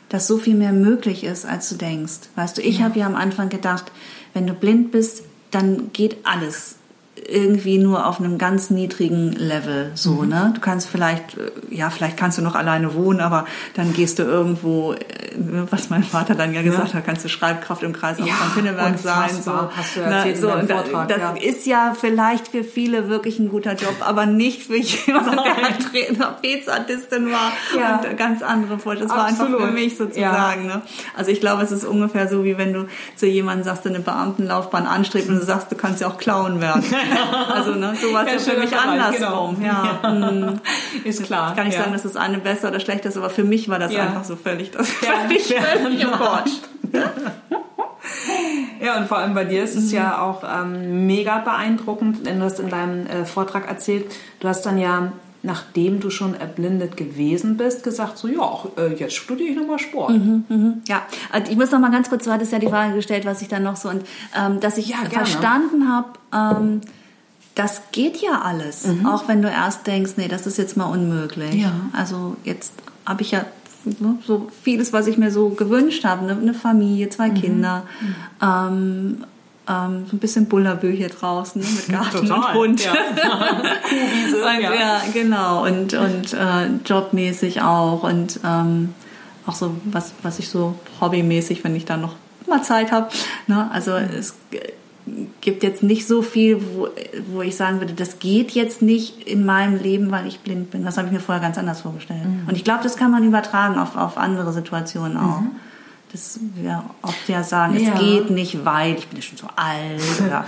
[0.07, 2.29] dass so viel mehr möglich ist, als du denkst.
[2.35, 2.85] Weißt du, ich ja.
[2.85, 3.91] habe ja am Anfang gedacht,
[4.33, 6.75] wenn du blind bist, dann geht alles
[7.27, 10.29] irgendwie nur auf einem ganz niedrigen Level so, mhm.
[10.29, 10.51] ne?
[10.53, 14.23] Du kannst vielleicht, äh, ja, vielleicht kannst du noch alleine wohnen, aber dann gehst du
[14.23, 14.97] irgendwo, äh,
[15.69, 16.93] was mein Vater dann ja gesagt ja.
[16.95, 19.29] hat, kannst du Schreibkraft im Kreis ja, von Pinneberg sein.
[19.29, 21.35] So, hast du erzählt Na, so, in Vortrag, das ja.
[21.41, 25.39] ist ja vielleicht für viele wirklich ein guter Job, aber nicht für jemanden,
[25.93, 27.97] der Trapezartistin war ja.
[27.97, 29.15] und ganz andere Vorstellungen.
[29.15, 29.53] Das Absolut.
[29.53, 30.67] war einfach für mich sozusagen.
[30.67, 30.81] Ne?
[31.15, 34.01] Also ich glaube, es ist ungefähr so, wie wenn du zu jemandem sagst, der eine
[34.01, 36.83] Beamtenlaufbahn anstrebt und du sagst, du kannst ja auch klauen werden.
[37.53, 39.55] also ne, so war es ja, für mich andersrum.
[39.55, 39.65] Genau.
[39.65, 39.99] Ja.
[40.03, 40.09] ja.
[40.11, 40.59] Hm.
[41.03, 41.49] Ist klar.
[41.51, 43.79] Ich kann nicht sagen, dass das eine besser oder schlechter ist, aber für mich war
[43.79, 46.09] das einfach so völlig das völlig, völlig im
[48.81, 49.97] Ja, und vor allem bei dir ist es mhm.
[49.97, 54.05] ja auch ähm, mega beeindruckend, denn du hast in deinem äh, Vortrag erzählt,
[54.39, 55.11] du hast dann ja,
[55.43, 60.11] nachdem du schon erblindet gewesen bist, gesagt, so ja, äh, jetzt studiere ich nochmal Sport.
[60.11, 60.73] Mhm, mh.
[60.87, 63.41] Ja, also ich muss noch mal ganz kurz, du hattest ja die Frage gestellt, was
[63.41, 64.03] ich dann noch so, und
[64.37, 66.81] ähm, dass ich ja, verstanden habe, ähm,
[67.55, 69.05] das geht ja alles, mhm.
[69.05, 71.55] auch wenn du erst denkst, nee, das ist jetzt mal unmöglich.
[71.55, 71.71] Ja.
[71.93, 72.73] Also jetzt
[73.05, 73.45] habe ich ja
[73.99, 76.27] Ne, so vieles, was ich mir so gewünscht habe.
[76.27, 77.35] Eine, Familie, zwei mhm.
[77.35, 78.15] Kinder, mhm.
[78.41, 79.23] Ähm,
[79.67, 82.85] ähm, so ein bisschen Bullerbücher draußen ne, mit Garten Total, und Hund.
[82.85, 82.93] Ja.
[83.83, 84.37] Kuhwiese.
[84.37, 84.73] und, ja.
[84.73, 85.01] ja.
[85.13, 85.65] genau.
[85.65, 88.03] Und, und äh, jobmäßig auch.
[88.03, 88.93] Und ähm,
[89.45, 92.15] auch so, was, was ich so hobbymäßig, wenn ich da noch
[92.47, 93.09] mal Zeit habe.
[93.47, 93.69] Ne?
[93.71, 94.09] Also mhm.
[94.17, 94.33] es
[95.45, 96.89] gibt jetzt nicht so viel, wo,
[97.31, 100.83] wo ich sagen würde, das geht jetzt nicht in meinem Leben, weil ich blind bin.
[100.83, 102.25] Das habe ich mir vorher ganz anders vorgestellt.
[102.25, 102.49] Mhm.
[102.49, 105.39] Und ich glaube, das kann man übertragen auf, auf andere Situationen auch.
[105.39, 105.51] Mhm.
[106.11, 107.93] Das wir oft ja sagen, ja.
[107.93, 110.45] es geht nicht, weil ich bin ja schon so alt oder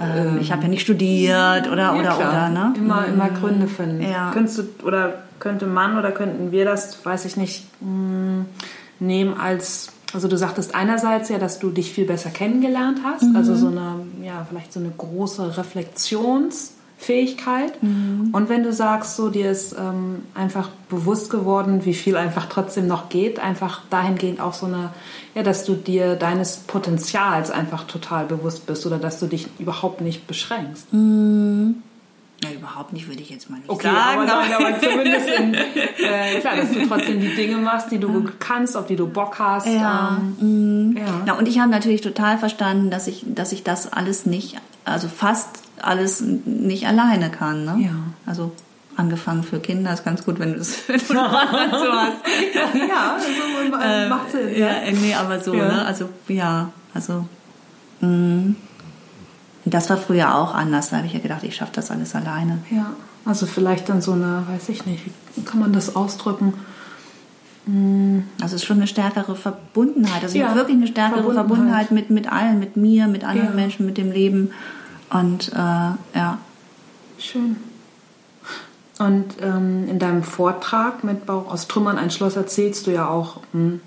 [0.00, 2.18] ähm, ich habe ja nicht studiert oder ja, oder klar.
[2.18, 2.74] oder ne?
[2.76, 3.14] Immer mhm.
[3.14, 4.02] immer Gründe finden.
[4.02, 4.30] Ja.
[4.32, 8.44] Könntest du oder könnte man oder könnten wir das, weiß ich nicht, mh,
[9.00, 13.36] nehmen als also du sagtest einerseits ja, dass du dich viel besser kennengelernt hast, mhm.
[13.36, 17.82] also so eine, ja, vielleicht so eine große Reflexionsfähigkeit.
[17.82, 18.30] Mhm.
[18.32, 22.86] Und wenn du sagst, so dir ist ähm, einfach bewusst geworden, wie viel einfach trotzdem
[22.86, 24.94] noch geht, einfach dahingehend auch so eine,
[25.34, 30.00] ja, dass du dir deines Potenzials einfach total bewusst bist oder dass du dich überhaupt
[30.00, 30.90] nicht beschränkst.
[30.92, 31.82] Mhm.
[32.42, 34.20] Ja, überhaupt nicht, würde ich jetzt mal nicht okay, sagen.
[34.20, 38.28] Aber, aber, aber zumindest in, äh, klar, dass du trotzdem die Dinge machst, die du
[38.38, 39.66] kannst, auf die du Bock hast.
[39.66, 40.18] Ja.
[40.40, 40.96] Ähm, mhm.
[40.96, 41.22] ja.
[41.26, 45.08] Na, und ich habe natürlich total verstanden, dass ich, dass ich das alles nicht, also
[45.08, 45.48] fast
[45.82, 47.64] alles nicht alleine kann.
[47.64, 47.86] Ne?
[47.86, 47.94] Ja.
[48.24, 48.52] Also
[48.96, 52.16] angefangen für Kinder ist ganz gut, wenn du das wenn du so hast.
[52.88, 54.56] ja, also, äh, macht Sinn.
[54.56, 55.66] Ja, nee, aber so, ja.
[55.66, 55.86] ne?
[55.86, 57.26] Also ja, also
[58.00, 58.54] mh.
[59.68, 59.70] Mm.
[59.70, 60.90] Das war früher auch anders.
[60.90, 62.58] Da habe ich ja gedacht, ich schaffe das alles alleine.
[62.70, 62.90] Ja,
[63.24, 65.04] also vielleicht dann so eine, weiß ich nicht,
[65.36, 66.54] wie kann man das ausdrücken?
[67.66, 68.24] Hm.
[68.40, 70.22] Also es ist schon eine stärkere Verbundenheit.
[70.22, 73.54] Also ja, wirklich eine stärkere Verbundenheit, Verbundenheit mit, mit allen, mit mir, mit anderen ja.
[73.54, 74.52] Menschen, mit dem Leben.
[75.10, 76.38] Und äh, ja.
[77.18, 77.56] Schön.
[78.98, 83.40] Und ähm, in deinem Vortrag mit Bauch aus Trümmern ein Schloss erzählst du ja auch
[83.52, 83.80] mh, hm,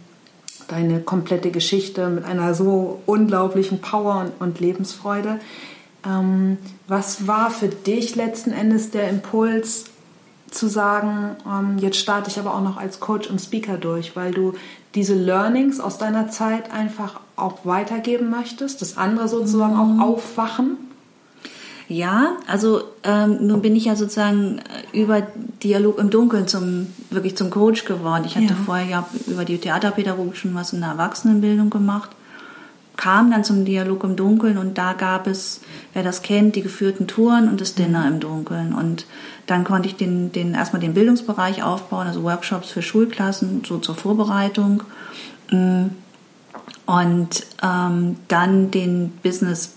[0.67, 5.39] deine komplette Geschichte mit einer so unglaublichen Power und, und Lebensfreude.
[6.06, 9.86] Ähm, was war für dich letzten Endes der Impuls
[10.50, 14.32] zu sagen, ähm, jetzt starte ich aber auch noch als Coach und Speaker durch, weil
[14.32, 14.54] du
[14.96, 20.02] diese Learnings aus deiner Zeit einfach auch weitergeben möchtest, das andere sozusagen mhm.
[20.02, 20.78] auch aufwachen?
[21.88, 24.60] Ja, also ähm, nun bin ich ja sozusagen
[24.94, 25.22] äh, über
[25.62, 28.24] Dialog im Dunkeln zum wirklich zum Coach geworden.
[28.26, 28.56] Ich hatte ja.
[28.66, 32.10] vorher ja über die Theaterpädagogik schon was in der Erwachsenenbildung gemacht
[32.97, 35.62] kam dann zum Dialog im Dunkeln und da gab es,
[35.93, 38.73] wer das kennt, die geführten Touren und das Dinner im Dunkeln.
[38.73, 39.06] Und
[39.47, 43.95] dann konnte ich den, den erstmal den Bildungsbereich aufbauen, also Workshops für Schulklassen, so zur
[43.95, 44.84] Vorbereitung.
[45.49, 45.86] Mm.
[46.86, 49.73] Und ähm, dann den Business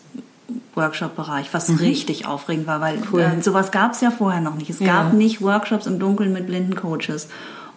[0.74, 1.78] Workshop-Bereich, was mhm.
[1.78, 3.20] richtig aufregend war, weil cool.
[3.20, 4.70] äh, sowas gab es ja vorher noch nicht.
[4.70, 4.86] Es ja.
[4.86, 7.28] gab nicht Workshops im Dunkeln mit blinden Coaches.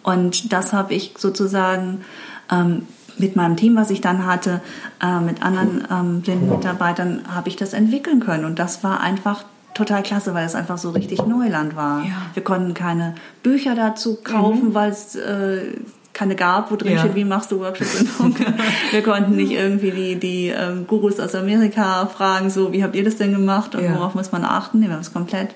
[0.04, 2.04] Und das habe ich sozusagen
[2.52, 2.88] ähm,
[3.20, 4.62] mit meinem Team, was ich dann hatte,
[5.02, 8.46] äh, mit anderen ähm, blinden Mitarbeitern, habe ich das entwickeln können.
[8.46, 12.04] Und das war einfach total klasse, weil es einfach so richtig Neuland war.
[12.04, 12.14] Ja.
[12.34, 14.74] Wir konnten keine Bücher dazu kaufen, mhm.
[14.74, 15.74] weil es äh,
[16.14, 17.00] keine gab, wo drin ja.
[17.00, 18.36] steht, wie machst du Workshops in.
[18.92, 23.04] Wir konnten nicht irgendwie die, die ähm, Gurus aus Amerika fragen, so, wie habt ihr
[23.04, 23.94] das denn gemacht und ja.
[23.94, 24.80] worauf muss man achten?
[24.80, 25.54] Nee, wir haben es komplett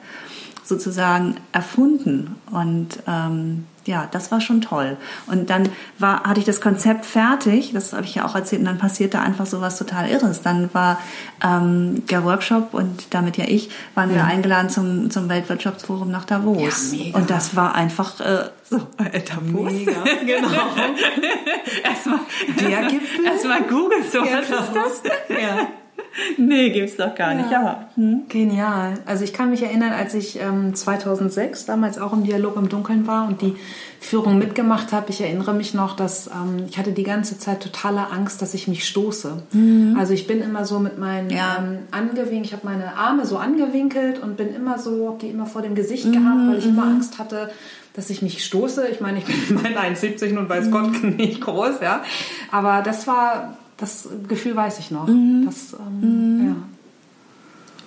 [0.63, 2.35] sozusagen erfunden.
[2.51, 4.97] Und ähm, ja, das war schon toll.
[5.27, 8.65] Und dann war, hatte ich das Konzept fertig, das habe ich ja auch erzählt, und
[8.65, 10.41] dann passierte einfach so was total Irres.
[10.41, 10.99] Dann war
[11.43, 14.17] ähm, der Workshop und damit ja ich, waren ja.
[14.17, 16.91] wir eingeladen zum, zum Weltwirtschaftsforum nach Davos.
[16.91, 17.17] Ja, mega.
[17.17, 19.71] Und das war einfach äh, so, äh, Davos.
[19.71, 20.49] Mega, genau.
[21.83, 22.19] erstmal,
[22.59, 23.25] der Gipfel.
[23.25, 25.01] Erstmal googeln, so, ja, was ist das?
[25.29, 25.67] Ja.
[26.37, 27.51] nee, gibt's doch gar nicht.
[27.51, 27.89] Ja.
[27.95, 28.23] Hm?
[28.27, 28.95] Genial.
[29.05, 33.07] Also ich kann mich erinnern, als ich ähm, 2006 damals auch im Dialog im Dunkeln
[33.07, 33.55] war und die
[33.99, 35.11] Führung mitgemacht habe.
[35.11, 38.67] Ich erinnere mich noch, dass ähm, ich hatte die ganze Zeit totale Angst, dass ich
[38.67, 39.43] mich stoße.
[39.51, 39.95] Mhm.
[39.97, 41.57] Also ich bin immer so mit meinen ja.
[41.59, 45.45] ähm, angewinkelt, ich habe meine Arme so angewinkelt und bin immer so, habe die immer
[45.45, 46.13] vor dem Gesicht mhm.
[46.13, 46.95] gehabt, weil ich immer mhm.
[46.95, 47.51] Angst hatte,
[47.93, 48.87] dass ich mich stoße.
[48.87, 50.71] Ich meine, ich bin 1,70 und weiß mhm.
[50.71, 52.03] Gott nicht groß, ja.
[52.51, 55.07] Aber das war, das Gefühl weiß ich noch.
[55.07, 55.45] Mhm.
[55.45, 56.65] Das, ähm, mhm.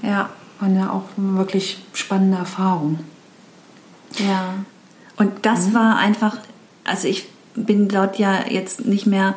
[0.02, 0.10] ja.
[0.10, 0.30] Ja.
[0.60, 3.00] War ja auch eine wirklich spannende Erfahrung.
[4.18, 4.54] Ja.
[5.16, 5.74] Und das mhm.
[5.74, 6.38] war einfach,
[6.84, 9.34] also ich bin dort ja jetzt nicht mehr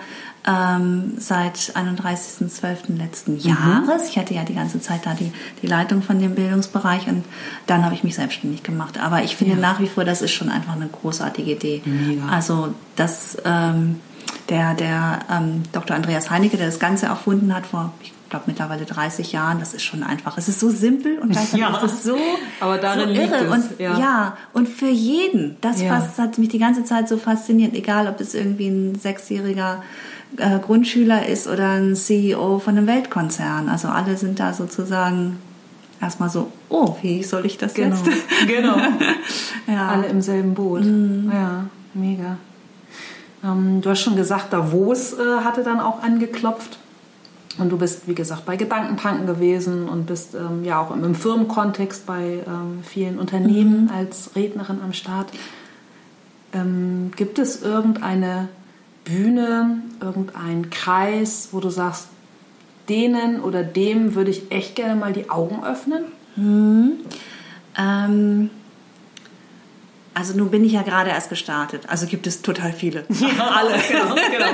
[0.47, 2.97] ähm, seit 31.12.
[2.97, 3.39] letzten mhm.
[3.39, 4.09] Jahres.
[4.09, 7.25] Ich hatte ja die ganze Zeit da die, die Leitung von dem Bildungsbereich und
[7.67, 8.99] dann habe ich mich selbstständig gemacht.
[8.99, 9.59] Aber ich finde ja.
[9.59, 11.81] nach wie vor, das ist schon einfach eine großartige Idee.
[11.85, 12.27] Mega.
[12.29, 13.99] Also das, ähm,
[14.49, 15.95] der, der ähm, Dr.
[15.95, 19.83] Andreas Heinecke, der das Ganze erfunden hat vor, ich glaube mittlerweile 30 Jahren, das ist
[19.83, 20.37] schon einfach.
[20.37, 22.17] Es ist so simpel und gleichzeitig ja, ist es so,
[22.59, 23.51] aber darin so irre.
[23.51, 23.99] Und, ja.
[23.99, 24.37] ja.
[24.53, 25.57] und für jeden.
[25.61, 25.99] Das ja.
[25.99, 29.83] fast, hat mich die ganze Zeit so fasziniert, egal ob es irgendwie ein sechsjähriger
[30.37, 33.69] äh, Grundschüler ist oder ein CEO von einem Weltkonzern.
[33.69, 35.39] Also alle sind da sozusagen
[36.01, 37.95] erstmal so, oh, wie soll ich das genau.
[37.95, 38.47] jetzt?
[38.47, 38.77] Genau.
[39.67, 39.87] ja.
[39.89, 40.83] Alle im selben Boot.
[40.83, 41.31] Mhm.
[41.31, 42.37] Ja, mega.
[43.43, 46.79] Ähm, du hast schon gesagt, Davos äh, hatte dann auch angeklopft.
[47.57, 52.05] Und du bist, wie gesagt, bei Gedankentanken gewesen und bist ähm, ja auch im Firmenkontext
[52.05, 53.91] bei ähm, vielen Unternehmen mhm.
[53.91, 55.29] als Rednerin am Start.
[56.53, 58.49] Ähm, gibt es irgendeine
[59.05, 62.09] Bühne, irgendeinen Kreis, wo du sagst,
[62.89, 66.05] denen oder dem würde ich echt gerne mal die Augen öffnen?
[66.35, 66.99] Mhm.
[70.17, 71.83] Also nun bin ich ja gerade erst gestartet.
[71.89, 73.05] Also gibt es total viele.
[73.19, 73.75] Ja, alle.
[73.87, 74.47] Genau, genau.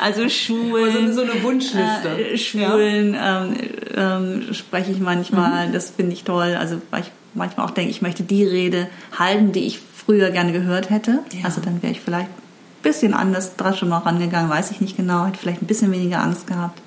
[0.00, 0.96] Also Schulen.
[0.96, 2.08] Also so eine Wunschliste.
[2.08, 3.44] Äh, Schulen ja.
[3.44, 3.56] ähm,
[3.94, 5.68] ähm, spreche ich manchmal.
[5.68, 5.72] Mhm.
[5.72, 6.56] Das finde ich toll.
[6.58, 10.52] Also weil ich manchmal auch denke, ich möchte die Rede halten, die ich früher gerne
[10.52, 11.20] gehört hätte.
[11.32, 11.44] Ja.
[11.44, 14.96] Also dann wäre ich vielleicht ein bisschen anders dran schon mal rangegangen, weiß ich nicht
[14.96, 15.26] genau.
[15.26, 16.80] Hätte vielleicht ein bisschen weniger Angst gehabt.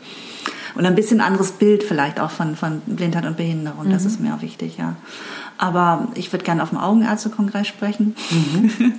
[0.75, 3.87] Und ein bisschen anderes Bild vielleicht auch von, von Blindheit und Behinderung.
[3.87, 3.91] Mhm.
[3.91, 4.95] Das ist mir auch wichtig, ja.
[5.57, 8.15] Aber ich würde gerne auf dem Augenärztekongress sprechen.
[8.29, 8.93] Mhm.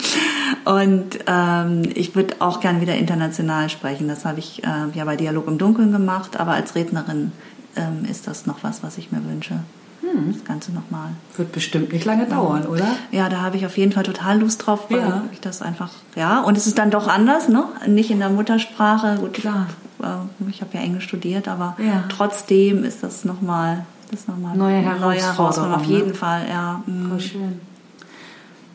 [0.65, 4.09] und ähm, ich würde auch gerne wieder international sprechen.
[4.09, 6.39] Das habe ich äh, ja bei Dialog im Dunkeln gemacht.
[6.39, 7.33] Aber als Rednerin
[7.77, 9.61] ähm, ist das noch was, was ich mir wünsche.
[10.03, 10.33] Hm.
[10.33, 11.11] Das Ganze nochmal.
[11.37, 12.87] Wird bestimmt nicht lange dauern, oder?
[13.13, 15.25] Ja, da habe ich auf jeden Fall total Lust drauf, weil ja.
[15.33, 17.65] ich das einfach, ja, und es ist dann doch anders, ne?
[17.87, 19.17] Nicht in der Muttersprache.
[19.21, 19.69] Gut, klar.
[20.03, 22.05] Äh, ich habe ja Englisch studiert, aber ja.
[22.09, 25.73] trotzdem ist das nochmal das nochmal neue Herausforderung.
[25.73, 26.15] Auf jeden ne?
[26.15, 26.83] Fall, ja.
[26.87, 27.09] Mhm.
[27.09, 27.61] Voll schön.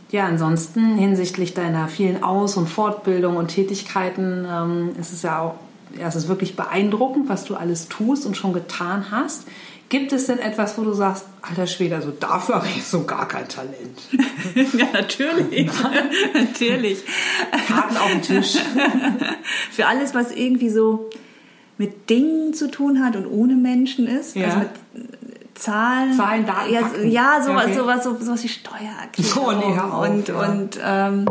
[0.09, 5.55] Ja, ansonsten hinsichtlich deiner vielen Aus- und Fortbildungen und Tätigkeiten ähm, ist es ja auch,
[5.99, 9.47] ja, es ist wirklich beeindruckend, was du alles tust und schon getan hast.
[9.89, 13.25] Gibt es denn etwas, wo du sagst, alter Schwede, also dafür habe ich so gar
[13.27, 14.01] kein Talent?
[14.73, 15.69] ja, natürlich.
[16.33, 17.03] natürlich.
[17.67, 18.57] Karten auf dem Tisch.
[19.71, 21.09] Für alles, was irgendwie so
[21.77, 24.35] mit Dingen zu tun hat und ohne Menschen ist.
[24.35, 24.47] Ja.
[24.47, 24.69] Also mit
[25.55, 26.13] Zahlen.
[26.13, 27.75] Zahlen, Daten, ja, ja sowas, okay.
[27.75, 29.45] sowas, sowas, sowas wie Steuererklärung.
[29.45, 30.49] Oh, nee, auf, und, ja.
[30.49, 31.25] und ähm,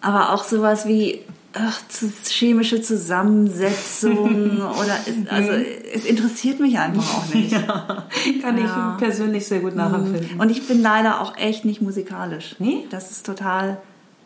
[0.00, 1.20] aber auch sowas wie
[1.54, 1.80] ach,
[2.28, 5.64] chemische Zusammensetzung oder ist, also mhm.
[5.94, 7.52] es interessiert mich einfach auch nicht.
[7.60, 8.04] Ja,
[8.42, 8.94] kann ja.
[8.96, 10.38] ich persönlich sehr gut nachempfinden.
[10.38, 12.56] Und ich bin leider auch echt nicht musikalisch.
[12.58, 12.86] Nee?
[12.90, 13.78] Das ist total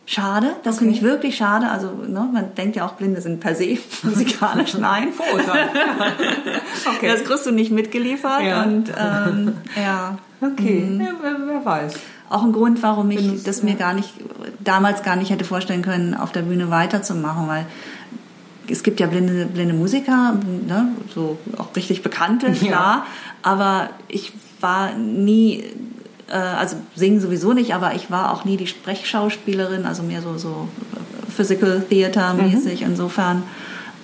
[0.06, 0.50] schade.
[0.62, 0.84] Das okay.
[0.84, 1.68] finde ich wirklich schade.
[1.68, 4.74] Also ne, man denkt ja auch, Blinde sind per se musikalisch.
[4.74, 5.68] Nein, Vorurteil.
[6.96, 7.08] okay.
[7.08, 8.42] Das kriegst du nicht mitgeliefert.
[8.42, 8.62] Ja.
[8.64, 10.18] Und ähm, ja.
[10.40, 11.00] Okay, mhm.
[11.00, 11.94] ja, wer, wer weiß
[12.34, 14.12] auch ein Grund, warum ich das mir gar nicht,
[14.64, 17.66] damals gar nicht hätte vorstellen können, auf der Bühne weiterzumachen, weil
[18.68, 20.34] es gibt ja blinde, blinde Musiker,
[20.66, 23.06] ne, so auch richtig bekannte, klar, ja.
[23.42, 25.64] aber ich war nie,
[26.28, 30.38] äh, also singen sowieso nicht, aber ich war auch nie die Sprechschauspielerin, also mehr so,
[30.38, 30.68] so
[31.34, 32.86] Physical Theater mäßig, mhm.
[32.86, 33.42] insofern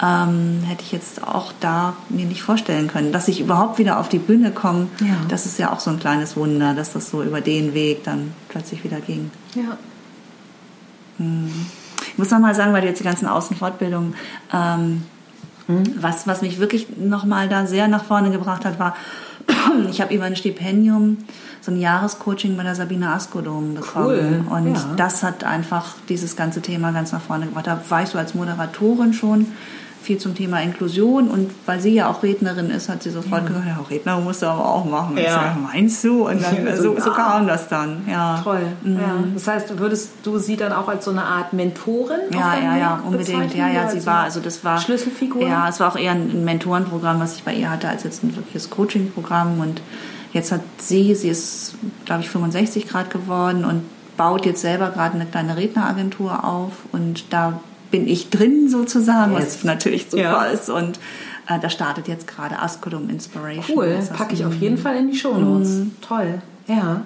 [0.03, 3.13] ähm, hätte ich jetzt auch da mir nicht vorstellen können.
[3.13, 5.17] Dass ich überhaupt wieder auf die Bühne komme, ja.
[5.29, 8.33] das ist ja auch so ein kleines Wunder, dass das so über den Weg dann
[8.49, 9.31] plötzlich wieder ging.
[9.55, 9.77] Ja.
[11.21, 14.15] Ich muss nochmal sagen, weil du jetzt die ganzen Außenfortbildungen,
[14.53, 15.03] ähm,
[15.67, 15.83] hm.
[16.01, 18.97] was, was mich wirklich nochmal da sehr nach vorne gebracht hat, war,
[19.91, 21.19] ich habe über ein Stipendium
[21.61, 24.47] so ein Jahrescoaching bei der Sabine Askodom bekommen.
[24.49, 24.57] Cool.
[24.57, 24.95] Und ja.
[24.97, 27.67] das hat einfach dieses ganze Thema ganz nach vorne gebracht.
[27.67, 29.47] Da war ich so als Moderatorin schon
[30.03, 33.49] viel zum Thema Inklusion und weil sie ja auch Rednerin ist, hat sie sofort ja.
[33.49, 35.17] gesagt, ja, Redner musst du aber auch machen.
[35.17, 35.23] Ja.
[35.23, 36.29] Ich sag, meinst du?
[36.29, 38.03] Und dann ja, so, so, kam das dann.
[38.09, 38.41] Ja.
[38.43, 38.63] Toll.
[38.83, 38.95] Mhm.
[38.95, 39.15] Ja.
[39.35, 43.01] Das heißt, würdest du sie dann auch als so eine Art Mentorin Ja, ja, ja,
[43.07, 43.55] unbedingt.
[43.55, 45.47] Ja, ja, sie war, also das war Schlüsselfigur.
[45.47, 48.35] Ja, es war auch eher ein Mentorenprogramm, was ich bei ihr hatte, als jetzt ein
[48.35, 49.83] wirkliches Coachingprogramm und
[50.33, 53.83] Jetzt hat sie, sie ist, glaube ich, 65 Grad geworden und
[54.17, 59.43] baut jetzt selber gerade eine kleine Redneragentur auf und da bin ich drin sozusagen, yes.
[59.43, 60.45] was natürlich super ja.
[60.45, 60.99] ist und
[61.49, 63.77] äh, da startet jetzt gerade Asculum Inspiration.
[63.77, 65.69] Cool, packe ich auf jeden Fall in die Show Notes.
[65.71, 65.91] Mm.
[66.01, 67.05] Toll, ja.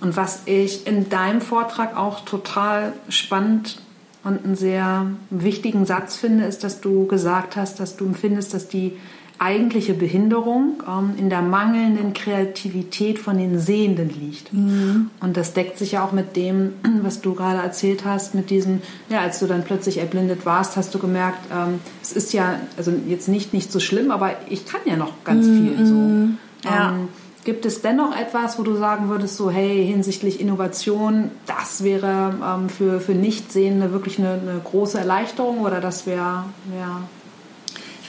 [0.00, 3.80] Und was ich in deinem Vortrag auch total spannend
[4.24, 8.68] und einen sehr wichtigen Satz finde, ist, dass du gesagt hast, dass du empfindest, dass
[8.68, 8.96] die
[9.40, 14.52] eigentliche Behinderung ähm, in der mangelnden Kreativität von den Sehenden liegt.
[14.52, 15.10] Mhm.
[15.20, 18.82] Und das deckt sich ja auch mit dem, was du gerade erzählt hast, mit diesem,
[19.08, 22.92] ja, als du dann plötzlich erblindet warst, hast du gemerkt, ähm, es ist ja, also
[23.08, 25.56] jetzt nicht, nicht so schlimm, aber ich kann ja noch ganz mhm.
[25.56, 26.68] viel so.
[26.68, 26.90] Ja.
[26.90, 27.08] Ähm,
[27.42, 32.68] Gibt es dennoch etwas, wo du sagen würdest, so hey, hinsichtlich Innovation, das wäre ähm,
[32.68, 36.44] für, für Nichtsehende wirklich eine, eine große Erleichterung oder das wäre,
[36.78, 37.00] ja,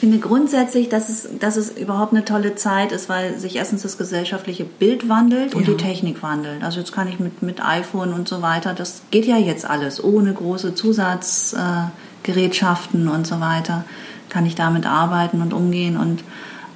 [0.02, 4.00] finde grundsätzlich, dass es, dass es überhaupt eine tolle Zeit ist, weil sich erstens das
[4.00, 5.74] gesellschaftliche Bild wandelt und ja.
[5.74, 6.64] die Technik wandelt.
[6.64, 10.04] Also jetzt kann ich mit, mit iPhone und so weiter, das geht ja jetzt alles
[10.04, 13.86] ohne große Zusatzgerätschaften äh, und so weiter,
[14.30, 16.24] kann ich damit arbeiten und umgehen und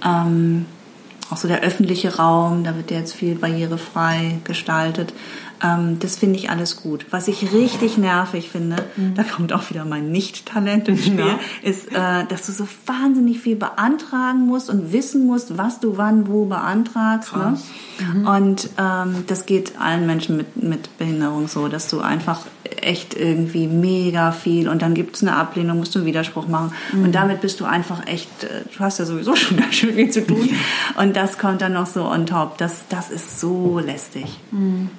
[0.06, 0.68] ähm,
[1.32, 5.16] auch so der öffentliche Raum, da wird jetzt viel barrierefrei gestaltet.
[5.64, 7.06] Ähm, das finde ich alles gut.
[7.12, 9.16] Was ich richtig nervig finde, mhm.
[9.16, 11.40] da kommt auch wieder mein Nicht-Talent ins Spiel, ja.
[11.62, 16.28] ist, äh, dass du so wahnsinnig viel beantragen musst und wissen musst, was du wann
[16.28, 17.36] wo beantragst.
[17.36, 17.58] Ne?
[18.00, 18.28] Mhm.
[18.28, 22.42] Und ähm, das geht allen Menschen mit, mit Behinderung so, dass du einfach
[22.82, 26.72] echt irgendwie mega viel und dann gibt es eine Ablehnung, musst du einen Widerspruch machen.
[26.92, 27.06] Mhm.
[27.06, 30.10] Und damit bist du einfach echt, äh, du hast ja sowieso schon ganz schön viel
[30.10, 30.50] zu tun.
[30.98, 32.58] und das kommt dann noch so on top.
[32.58, 34.26] Das, das ist so lästig.
[34.52, 34.90] Mhm.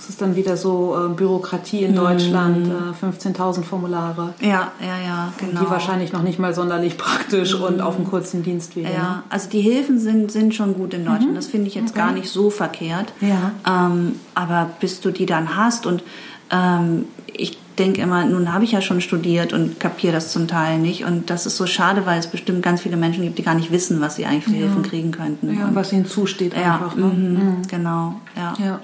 [0.00, 2.94] Das ist dann wieder so äh, Bürokratie in Deutschland, mhm.
[3.02, 4.32] äh, 15.000 Formulare.
[4.40, 5.60] Ja, ja, ja, genau.
[5.60, 7.64] Die wahrscheinlich noch nicht mal sonderlich praktisch mhm.
[7.64, 8.84] und auf einem kurzen Dienstweg.
[8.84, 9.22] Ja, ne?
[9.28, 11.32] also die Hilfen sind, sind schon gut in Deutschland.
[11.32, 11.34] Mhm.
[11.34, 11.98] Das finde ich jetzt okay.
[11.98, 13.12] gar nicht so verkehrt.
[13.20, 13.52] Ja.
[13.68, 16.02] Ähm, aber bis du die dann hast und
[16.50, 20.78] ähm, ich denke immer, nun habe ich ja schon studiert und kapiere das zum Teil
[20.78, 21.04] nicht.
[21.04, 23.70] Und das ist so schade, weil es bestimmt ganz viele Menschen gibt, die gar nicht
[23.70, 24.66] wissen, was sie eigentlich für ja.
[24.66, 25.58] Hilfen kriegen könnten.
[25.58, 26.96] Ja, und was ihnen zusteht einfach.
[26.96, 27.12] Ja, ne?
[27.12, 27.32] Mhm.
[27.32, 27.62] mhm.
[27.68, 28.54] Genau, ja.
[28.58, 28.80] ja.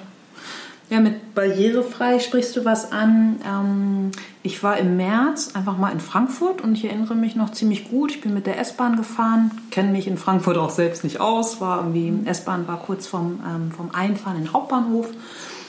[0.88, 3.40] Ja, mit barrierefrei sprichst du was an.
[3.44, 4.12] Ähm,
[4.44, 8.12] ich war im März einfach mal in Frankfurt und ich erinnere mich noch ziemlich gut.
[8.12, 11.60] Ich bin mit der S-Bahn gefahren, kenne mich in Frankfurt auch selbst nicht aus.
[11.60, 15.08] War irgendwie S-Bahn war kurz vom, ähm, vom Einfahren in den Hauptbahnhof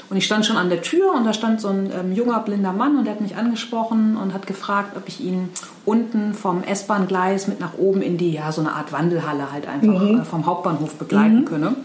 [0.09, 2.71] und ich stand schon an der Tür und da stand so ein ähm, junger blinder
[2.71, 5.49] Mann und der hat mich angesprochen und hat gefragt, ob ich ihn
[5.83, 10.01] unten vom S-Bahn-Gleis mit nach oben in die ja so eine Art Wandelhalle halt einfach
[10.01, 10.21] mhm.
[10.21, 11.45] äh, vom Hauptbahnhof begleiten mhm.
[11.45, 11.75] könne.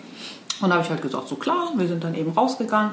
[0.63, 2.93] Und da habe ich halt gesagt, so klar, wir sind dann eben rausgegangen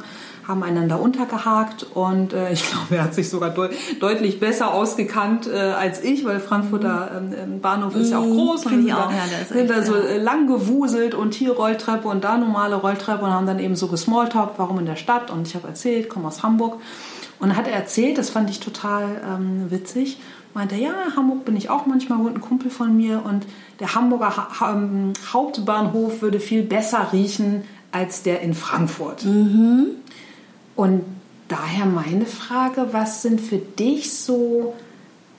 [0.49, 5.47] haben einander untergehakt und äh, ich glaube, er hat sich sogar de deutlich besser ausgekannt
[5.47, 7.33] äh, als ich, weil Frankfurter mhm.
[7.33, 9.95] ähm, Bahnhof ist ja auch mhm, groß und sind, auch, da, ja, sind da so
[9.95, 10.01] ja.
[10.01, 13.87] Äh, lang gewuselt und hier Rolltreppe und da normale Rolltreppe und haben dann eben so
[13.87, 16.81] gesmalltalkt, warum in der Stadt und ich habe erzählt, komme aus Hamburg
[17.39, 20.19] und hat er erzählt, das fand ich total ähm, witzig,
[20.59, 23.45] meinte, ja, Hamburg bin ich auch manchmal, wohnt ein Kumpel von mir und
[23.79, 29.23] der Hamburger ha ähm, Hauptbahnhof würde viel besser riechen als der in Frankfurt.
[29.23, 29.91] Mhm.
[30.75, 31.03] Und
[31.47, 34.75] daher meine Frage, was sind für dich so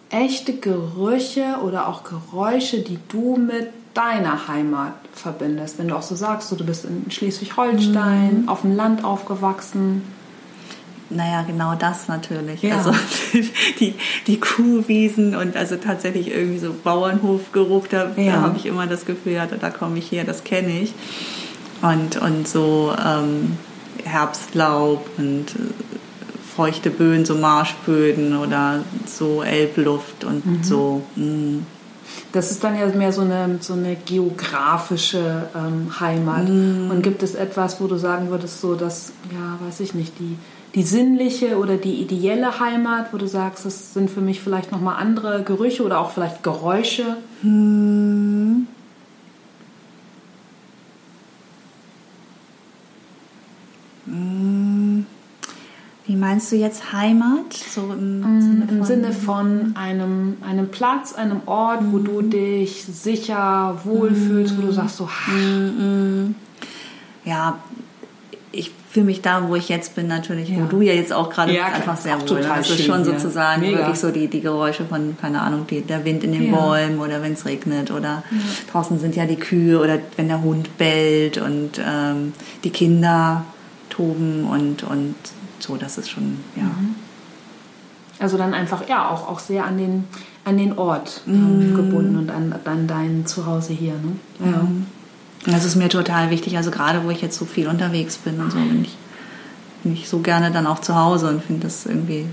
[0.09, 5.79] echte Gerüche oder auch Geräusche, die du mit deiner Heimat verbindest?
[5.79, 8.49] Wenn du auch so sagst, so, du bist in Schleswig-Holstein, mhm.
[8.49, 10.03] auf dem Land aufgewachsen.
[11.11, 12.63] Naja, genau das natürlich.
[12.63, 12.79] Ja.
[12.79, 12.93] Also
[13.81, 13.95] die,
[14.29, 18.33] die Kuhwiesen und also tatsächlich irgendwie so Bauernhofgeruch, da, ja.
[18.33, 20.95] da habe ich immer das Gefühl, ja, da, komme ich her, das kenne ich.
[21.83, 23.57] Und, und so ähm,
[24.05, 25.59] Herbstlaub und äh,
[26.55, 30.63] feuchte Böen, so Marschböden oder so Elbluft und mhm.
[30.63, 31.03] so.
[31.17, 31.61] Mm.
[32.33, 36.49] Das ist dann ja mehr so eine, so eine geografische ähm, Heimat.
[36.49, 36.91] Mm.
[36.91, 40.37] Und gibt es etwas, wo du sagen würdest, so dass, ja, weiß ich nicht, die,
[40.75, 44.97] die sinnliche oder die ideelle Heimat, wo du sagst, das sind für mich vielleicht nochmal
[45.01, 47.17] andere Gerüche oder auch vielleicht Geräusche?
[47.43, 48.67] Mm.
[56.11, 57.53] Wie meinst du jetzt Heimat?
[57.53, 62.23] So im, mm, Sinne, von, Im Sinne von einem, einem Platz, einem Ort, wo du
[62.23, 62.31] mhm.
[62.31, 66.35] dich sicher wohlfühlst, wo du sagst so, mm, mm.
[67.25, 67.61] ja,
[68.51, 70.59] ich fühle mich da, wo ich jetzt bin, natürlich, ja.
[70.59, 72.43] wo du ja jetzt auch gerade ja, einfach sehr wohl.
[72.43, 73.79] Das ist schon sozusagen Mega.
[73.79, 76.57] wirklich so die, die Geräusche von, keine Ahnung, die, der Wind in den ja.
[76.57, 78.25] Bäumen oder wenn es regnet oder
[78.73, 82.33] draußen sind ja die Kühe oder wenn der Hund bellt und ähm,
[82.65, 83.45] die Kinder
[83.91, 85.15] toben und, und
[85.61, 86.65] so, das ist schon, ja.
[86.65, 86.97] Mhm.
[88.19, 90.05] Also dann einfach, ja, auch, auch sehr an den,
[90.45, 91.77] an den Ort ähm, mm.
[91.77, 93.95] gebunden und an, an dein Zuhause hier.
[93.95, 94.51] Ne?
[94.51, 94.67] Ja.
[95.47, 96.57] Das ist mir total wichtig.
[96.57, 98.97] Also gerade wo ich jetzt so viel unterwegs bin und so, bin ich,
[99.83, 102.27] bin ich so gerne dann auch zu Hause und finde das irgendwie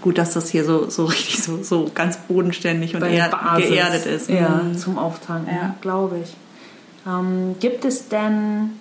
[0.00, 4.28] gut, dass das hier so, so richtig so, so ganz bodenständig und eher, geerdet ist.
[4.28, 4.76] Ja, mhm.
[4.76, 5.74] zum Auftanken, ja.
[5.80, 6.34] glaube ich.
[7.06, 8.72] Ähm, gibt es denn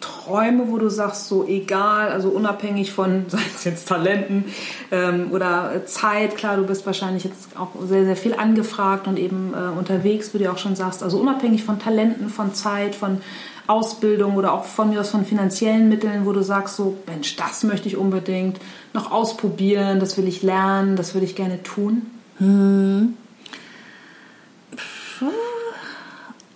[0.00, 4.44] Träume, wo du sagst, so egal, also unabhängig von, sei es jetzt Talenten
[4.90, 9.54] ähm, oder Zeit, klar, du bist wahrscheinlich jetzt auch sehr, sehr viel angefragt und eben
[9.54, 13.20] äh, unterwegs, wie du auch schon sagst, also unabhängig von Talenten, von Zeit, von
[13.66, 17.64] Ausbildung oder auch von mir aus von finanziellen Mitteln, wo du sagst, so, Mensch, das
[17.64, 18.58] möchte ich unbedingt
[18.94, 22.06] noch ausprobieren, das will ich lernen, das würde ich gerne tun?
[22.38, 23.14] Hm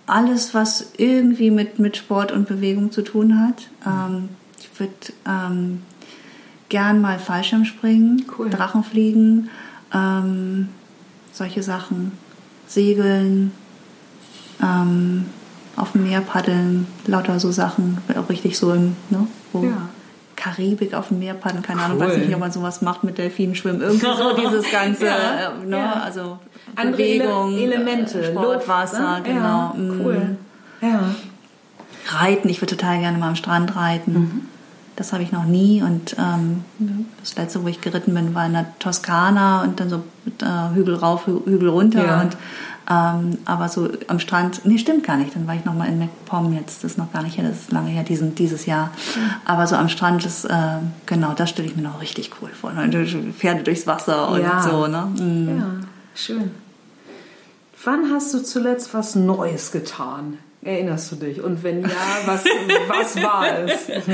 [0.05, 3.69] alles, was irgendwie mit, mit Sport und Bewegung zu tun hat.
[3.85, 4.29] Ähm,
[4.59, 4.93] ich würde
[5.25, 5.81] ähm,
[6.69, 8.49] gern mal Fallschirm springen, cool.
[8.49, 9.49] Drachen fliegen,
[9.93, 10.69] ähm,
[11.31, 12.11] solche Sachen,
[12.67, 13.51] segeln,
[14.61, 15.25] ähm,
[15.75, 19.89] auf dem Meer paddeln, lauter so Sachen, auch richtig so im, ne, wo ja.
[20.43, 21.85] Karibik auf dem Meer paddeln, keine cool.
[21.85, 25.51] Ahnung, weiß nicht, ob man sowas macht mit Delfinen schwimmen, irgendwie so dieses ganze, ja.
[25.61, 25.93] äh, ne, ja.
[26.03, 26.37] also
[26.75, 29.23] andere Bewegung, Ele Elemente, Sport, Wasser, ne?
[29.23, 29.39] genau.
[29.39, 30.37] Ja, cool.
[30.81, 30.99] Ja.
[32.07, 34.13] Reiten, ich würde total gerne mal am Strand reiten.
[34.13, 34.49] Mhm.
[34.95, 36.63] Das habe ich noch nie und ähm,
[37.19, 40.03] das letzte, wo ich geritten bin, war in der Toskana und dann so
[40.41, 42.21] äh, Hügel rauf, Hügel runter ja.
[42.21, 42.37] und
[42.89, 45.35] ähm, aber so am Strand, nee, stimmt gar nicht.
[45.35, 47.61] Dann war ich noch mal in MacPom jetzt, das ist noch gar nicht her, das
[47.61, 48.91] ist lange her, diesen, dieses Jahr.
[49.45, 52.71] Aber so am Strand ist, äh, genau, das stelle ich mir noch richtig cool vor.
[52.71, 54.61] Pferde durchs Wasser und ja.
[54.61, 55.07] so, ne?
[55.17, 55.59] Mhm.
[55.59, 55.65] Ja,
[56.13, 56.51] schön.
[57.85, 60.37] Wann hast du zuletzt was Neues getan?
[60.63, 61.41] Erinnerst du dich?
[61.41, 61.89] Und wenn ja,
[62.25, 62.45] was,
[62.87, 63.87] was war es?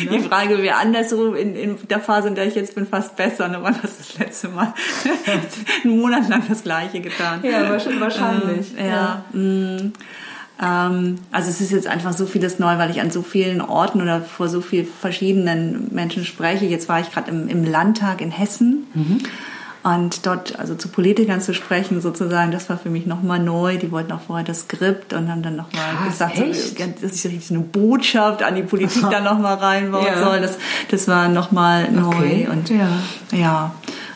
[0.00, 3.48] Die Frage wäre andersrum in, in der Phase, in der ich jetzt bin, fast besser.
[3.48, 3.62] Ne?
[3.62, 4.74] Hast du das letzte Mal
[5.84, 7.40] einen Monat lang das Gleiche getan?
[7.42, 8.74] Ja, wahrscheinlich.
[8.76, 9.24] Ähm, ja.
[9.32, 9.38] ja.
[9.38, 9.92] Mm.
[10.60, 14.02] Ähm, also es ist jetzt einfach so vieles neu, weil ich an so vielen Orten
[14.02, 16.66] oder vor so vielen verschiedenen Menschen spreche.
[16.66, 18.86] Jetzt war ich gerade im, im Landtag in Hessen.
[18.92, 19.18] Mhm.
[19.84, 23.76] Und dort also zu Politikern zu sprechen, sozusagen, das war für mich nochmal neu.
[23.76, 27.28] Die wollten auch vorher das Skript und haben dann nochmal gesagt, so, dass ich so
[27.28, 30.18] richtig eine Botschaft an die Politik dann nochmal reinbauen ja.
[30.18, 30.40] soll.
[30.40, 30.58] Das,
[30.90, 32.08] das war nochmal neu.
[32.08, 32.48] Okay.
[32.50, 32.88] Und ja,
[33.32, 33.74] ja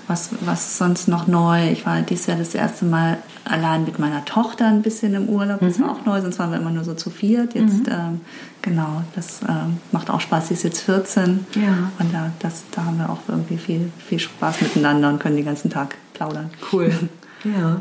[0.08, 1.70] was, was sonst noch neu?
[1.70, 5.60] Ich war dieses Jahr das erste Mal allein mit meiner Tochter ein bisschen im Urlaub.
[5.60, 5.84] Das mhm.
[5.84, 7.54] war auch neu, sonst waren wir immer nur so zu viert.
[7.54, 7.92] Jetzt, mhm.
[7.92, 8.20] ähm,
[8.62, 10.48] genau, das ähm, macht auch Spaß.
[10.48, 11.46] Sie ist jetzt 14.
[11.54, 11.90] Ja.
[11.98, 15.46] Und da, das, da haben wir auch irgendwie viel, viel Spaß miteinander und können den
[15.46, 16.50] ganzen Tag plaudern.
[16.72, 16.92] Cool.
[17.44, 17.80] ja.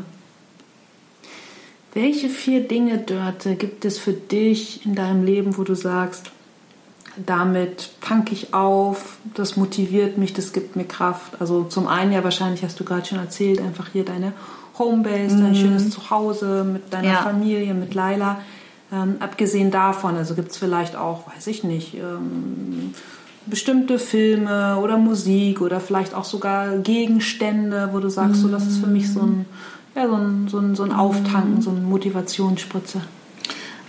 [1.94, 6.30] Welche vier Dinge, Dörte, gibt es für dich in deinem Leben, wo du sagst,
[7.16, 11.40] damit tanke ich auf, das motiviert mich, das gibt mir Kraft.
[11.40, 14.32] Also zum einen ja wahrscheinlich hast du gerade schon erzählt, einfach hier deine
[14.78, 15.54] Homebase, dein mhm.
[15.56, 17.22] schönes Zuhause mit deiner ja.
[17.22, 18.40] Familie, mit Laila.
[18.90, 22.94] Ähm, abgesehen davon, also gibt es vielleicht auch, weiß ich nicht, ähm,
[23.46, 28.42] bestimmte Filme oder Musik oder vielleicht auch sogar Gegenstände, wo du sagst, mhm.
[28.42, 29.46] so das ist für mich so ein,
[29.94, 33.02] ja, so ein, so ein, so ein Auftanken, so eine Motivationsspritze.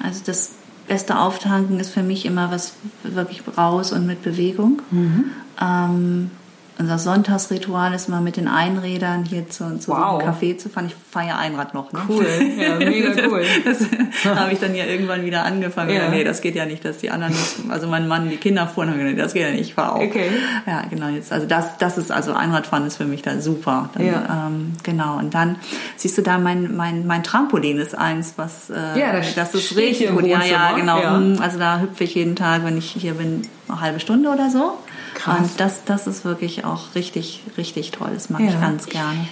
[0.02, 0.56] Also das
[0.88, 2.74] beste Auftanken ist für mich immer was
[3.04, 4.82] wirklich raus und mit Bewegung.
[4.92, 5.26] Mhm.
[5.62, 6.32] Ähm,
[6.80, 9.98] unser Sonntagsritual ist mal mit den Einrädern hier zu, zu wow.
[9.98, 10.88] so einem Café zu fahren.
[10.88, 11.92] Ich fahre ja Einrad noch.
[11.92, 12.02] Ne?
[12.10, 12.26] Cool,
[12.58, 13.46] ja, mega cool.
[13.64, 13.86] das
[14.26, 15.96] habe ich dann ja irgendwann wieder angefangen.
[15.96, 16.10] Ja.
[16.10, 17.36] Nee, das geht ja nicht, dass die anderen,
[17.70, 20.02] also mein Mann, die Kinder fuhren, haben gesagt, das geht ja nicht, ich fahre auch.
[20.02, 20.30] Okay.
[20.66, 21.08] Ja, genau.
[21.10, 23.90] Jetzt, also das, das ist, also Einradfahren ist für mich da super.
[23.94, 24.48] Dann, ja.
[24.48, 25.18] Ähm, genau.
[25.18, 25.58] Und dann
[25.96, 29.76] siehst du da mein, mein, mein Trampolin ist eins, was, äh, ja, das, das ist
[29.78, 30.26] richtig gut.
[30.26, 31.00] Ja, ja, genau.
[31.00, 31.20] Ja.
[31.20, 31.40] Mhm.
[31.40, 34.78] Also da hüpfe ich jeden Tag, wenn ich hier bin, eine halbe Stunde oder so.
[35.24, 35.40] Krass.
[35.40, 38.10] Und das, das ist wirklich auch richtig, richtig toll.
[38.14, 38.50] Das mag ja.
[38.50, 39.28] ich ganz gerne.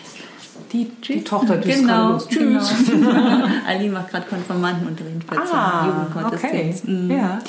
[0.72, 2.60] Die, die Tochter, die genau, ist genau.
[2.62, 2.90] Tschüss.
[2.90, 3.12] Genau.
[3.68, 6.84] Ali macht gerade Konfirmandenunterricht für ah, Jugendgottesdienst.
[6.84, 6.92] Okay.
[6.94, 7.12] Mhm.
[7.12, 7.40] Ja.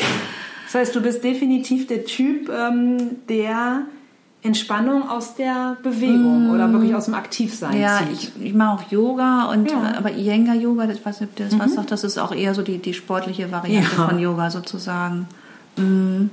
[0.65, 3.83] Das heißt, du bist definitiv der Typ, ähm, der
[4.43, 6.51] Entspannung aus der Bewegung mm.
[6.51, 8.33] oder wirklich aus dem Aktivsein ja, zieht.
[8.41, 9.95] ich, ich mache auch Yoga und ja.
[9.97, 11.61] aber Iyengar Yoga, das weiß nicht, das mhm.
[11.61, 14.09] was sagt, das ist auch eher so die, die sportliche Variante ja.
[14.09, 15.29] von Yoga sozusagen.
[15.77, 16.31] Mhm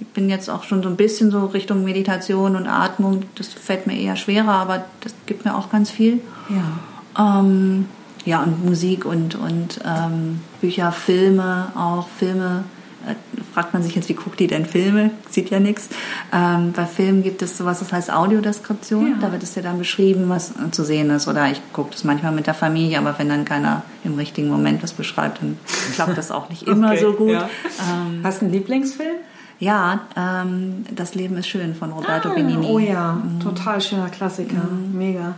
[0.00, 3.24] ich bin jetzt auch schon so ein bisschen so Richtung Meditation und Atmung.
[3.34, 6.20] Das fällt mir eher schwerer, aber das gibt mir auch ganz viel.
[6.48, 7.40] Ja.
[7.40, 7.86] Ähm,
[8.24, 12.64] ja, und Musik und, und ähm, Bücher, Filme, auch Filme.
[13.06, 13.14] Äh,
[13.54, 15.10] fragt man sich jetzt, wie guckt die denn Filme?
[15.30, 15.88] Sieht ja nichts.
[16.32, 19.12] Ähm, bei Filmen gibt es sowas, das heißt Audiodeskription.
[19.12, 19.16] Ja.
[19.20, 21.26] Da wird es ja dann beschrieben, was zu sehen ist.
[21.26, 24.82] Oder ich gucke das manchmal mit der Familie, aber wenn dann keiner im richtigen Moment
[24.82, 25.58] was beschreibt, dann
[25.94, 27.30] klappt das auch nicht immer okay, so gut.
[27.32, 27.48] Ja.
[27.90, 29.16] Ähm, Hast du einen Lieblingsfilm?
[29.60, 32.66] Ja, ähm, Das Leben ist schön von Roberto ah, Benini.
[32.66, 33.40] Oh ja, mhm.
[33.40, 34.64] total schöner Klassiker.
[34.70, 34.96] Mhm.
[34.96, 35.34] Mega.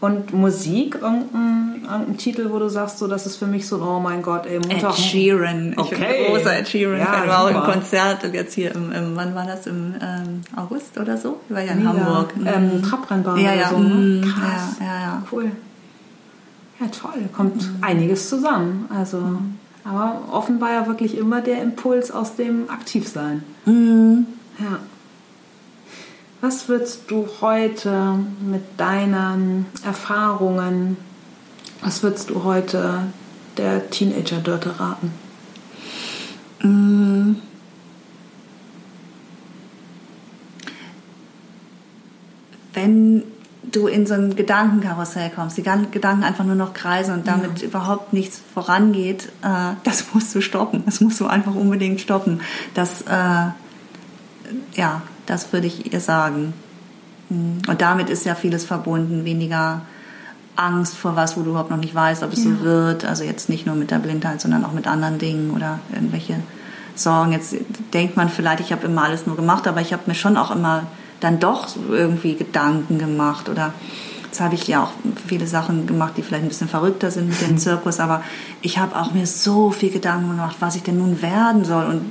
[0.00, 4.00] Und Musik, irgendein, irgendein, Titel, wo du sagst, so, das ist für mich so, oh
[4.00, 4.90] mein Gott, ey, Mutter.
[4.90, 5.72] Ed Sheeran.
[5.72, 6.26] Ich okay.
[6.26, 6.98] bin großer Ed Sheeran.
[6.98, 10.42] Ja, ich war auch im Konzert jetzt hier im, im, wann war das, im ähm,
[10.56, 11.40] August oder so?
[11.48, 11.90] Ich war ja in Mega.
[11.90, 12.34] Hamburg.
[12.44, 12.82] Ähm, mhm.
[12.82, 13.70] Trabrennbahn ja, ja.
[13.70, 13.78] so.
[13.78, 13.94] Ne?
[13.94, 14.22] Mhm.
[14.22, 14.76] Krass.
[14.78, 15.22] Ja, ja, ja.
[15.32, 15.52] Cool.
[16.80, 17.28] Ja, toll.
[17.34, 17.78] Kommt mhm.
[17.80, 18.86] einiges zusammen.
[18.94, 19.58] Also, mhm.
[19.84, 23.42] Aber offenbar ja wirklich immer der Impuls aus dem Aktivsein.
[23.66, 24.26] Mhm.
[24.58, 24.78] Ja.
[26.40, 30.96] Was würdest du heute mit deinen Erfahrungen,
[31.82, 33.04] was würdest du heute
[33.56, 35.12] der Teenager-Dörte raten?
[36.62, 37.36] Mm.
[42.72, 43.22] Wenn
[43.76, 47.68] du in so ein Gedankenkarussell kommst, die Gedanken einfach nur noch kreisen und damit ja.
[47.68, 50.82] überhaupt nichts vorangeht, äh, das musst du stoppen.
[50.86, 52.40] Das musst du einfach unbedingt stoppen.
[52.74, 53.50] Das, äh,
[54.74, 56.52] ja, das würde ich ihr sagen.
[57.28, 57.62] Mhm.
[57.68, 59.82] Und damit ist ja vieles verbunden, weniger
[60.56, 62.50] Angst vor was, wo du überhaupt noch nicht weißt, ob es ja.
[62.50, 63.04] so wird.
[63.04, 66.36] Also jetzt nicht nur mit der Blindheit, sondern auch mit anderen Dingen oder irgendwelche
[66.94, 67.32] Sorgen.
[67.32, 67.56] Jetzt
[67.92, 70.50] denkt man vielleicht, ich habe immer alles nur gemacht, aber ich habe mir schon auch
[70.50, 70.84] immer
[71.24, 73.72] dann doch irgendwie Gedanken gemacht oder
[74.24, 74.90] jetzt habe ich ja auch
[75.26, 78.22] viele Sachen gemacht, die vielleicht ein bisschen verrückter sind mit dem Zirkus, aber
[78.60, 82.10] ich habe auch mir so viel Gedanken gemacht, was ich denn nun werden soll und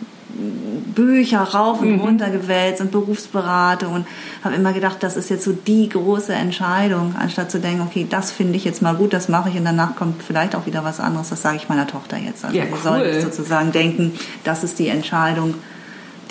[0.96, 2.00] Bücher rauf und mhm.
[2.02, 4.08] runter gewälzt und Berufsberatung und
[4.44, 8.32] habe immer gedacht, das ist jetzt so die große Entscheidung, anstatt zu denken, okay, das
[8.32, 11.00] finde ich jetzt mal gut, das mache ich und danach kommt vielleicht auch wieder was
[11.00, 11.30] anderes.
[11.30, 12.44] Das sage ich meiner Tochter jetzt.
[12.46, 12.78] Also ja, cool.
[12.82, 15.54] soll sozusagen denken, das ist die Entscheidung,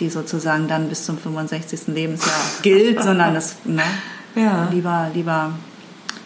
[0.03, 1.87] die sozusagen dann bis zum 65.
[1.87, 3.83] Lebensjahr gilt, sondern das ne,
[4.35, 4.69] ja.
[4.71, 5.53] lieber, lieber,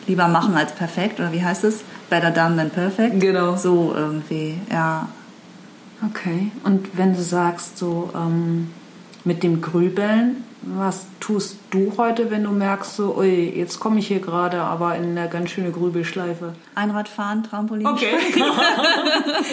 [0.07, 1.85] lieber machen als perfekt oder wie heißt es?
[2.09, 3.21] Better done than perfect.
[3.21, 3.57] Genau.
[3.57, 5.09] So irgendwie, ja.
[6.11, 6.51] Okay.
[6.65, 8.71] Und wenn du sagst, so ähm,
[9.25, 10.45] mit dem Grübeln,
[10.75, 14.97] was tust du heute, wenn du merkst, so, ui, jetzt komme ich hier gerade, aber
[14.97, 16.55] in eine ganz schöne Grübelschleife?
[16.75, 17.87] Einradfahren, Trampolin.
[17.87, 18.07] Okay.
[18.37, 18.45] ja,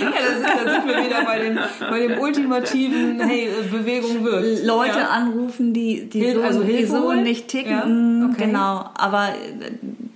[0.02, 4.66] da sind, wir wieder bei dem, bei dem ultimativen, hey, Bewegung wirkt.
[4.66, 5.10] Leute ja.
[5.10, 8.22] anrufen, die, die, Hil so, also die so nicht ticken.
[8.22, 8.30] Ja.
[8.30, 8.46] Okay.
[8.46, 8.90] Genau.
[8.96, 9.30] Aber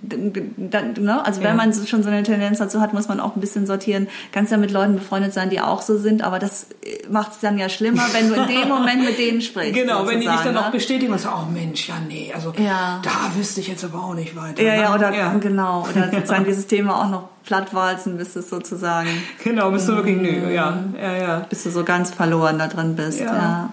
[0.08, 1.24] ne?
[1.24, 1.54] also wenn ja.
[1.54, 4.08] man schon so eine Tendenz dazu hat, muss man auch ein bisschen sortieren.
[4.32, 7.40] Kannst ja mit Leuten befreundet sein, die auch so sind, aber das äh, macht es
[7.40, 9.74] dann ja schlimmer, wenn du in dem Moment mit denen sprichst.
[9.74, 10.66] Genau, wenn die dich dann ne?
[10.66, 13.00] auch bestätigen und sagen, oh Mensch, ja nee, also ja.
[13.02, 14.62] da wüsste ich jetzt aber auch nicht weiter.
[14.62, 14.94] Ja, ja, ne?
[14.94, 15.34] oder ja.
[15.34, 19.08] genau, oder sozusagen dieses Thema auch noch plattwalzen, bis es sozusagen.
[19.42, 20.94] Genau, bist du wirklich nö, ja, mhm.
[21.00, 21.38] ja, ja.
[21.48, 23.70] Bis du so ganz verloren da drin bist, ja.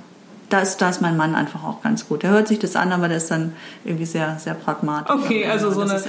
[0.49, 2.23] Da ist, da ist mein Mann einfach auch ganz gut.
[2.23, 5.15] Der hört sich das an, aber der ist dann irgendwie sehr, sehr pragmatisch.
[5.15, 6.01] Okay, also so eine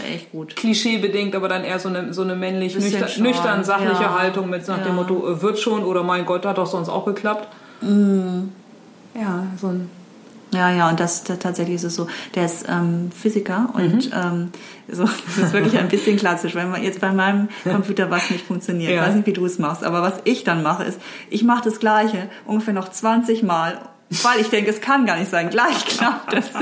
[0.54, 4.18] klischeebedingt, aber dann eher so eine, so eine männlich nüchtern, nüchtern, sachliche ja.
[4.18, 4.84] Haltung mit nach ja.
[4.84, 7.48] dem Motto, äh, wird schon oder mein Gott, hat doch sonst auch geklappt.
[7.80, 8.48] Mm.
[9.14, 9.90] Ja, so ein
[10.52, 12.06] ja, ja, und das, das tatsächlich ist es so.
[12.34, 14.12] Der ist ähm, Physiker und mhm.
[14.14, 14.48] ähm,
[14.88, 18.46] so, das ist wirklich ein bisschen klassisch, weil man jetzt bei meinem Computer was nicht
[18.46, 18.92] funktioniert.
[18.92, 19.02] Ja.
[19.02, 21.64] Ich weiß nicht, wie du es machst, aber was ich dann mache, ist, ich mache
[21.64, 23.80] das Gleiche ungefähr noch 20 Mal
[24.10, 25.50] weil ich denke, es kann gar nicht sein.
[25.50, 26.46] Gleich klappt es.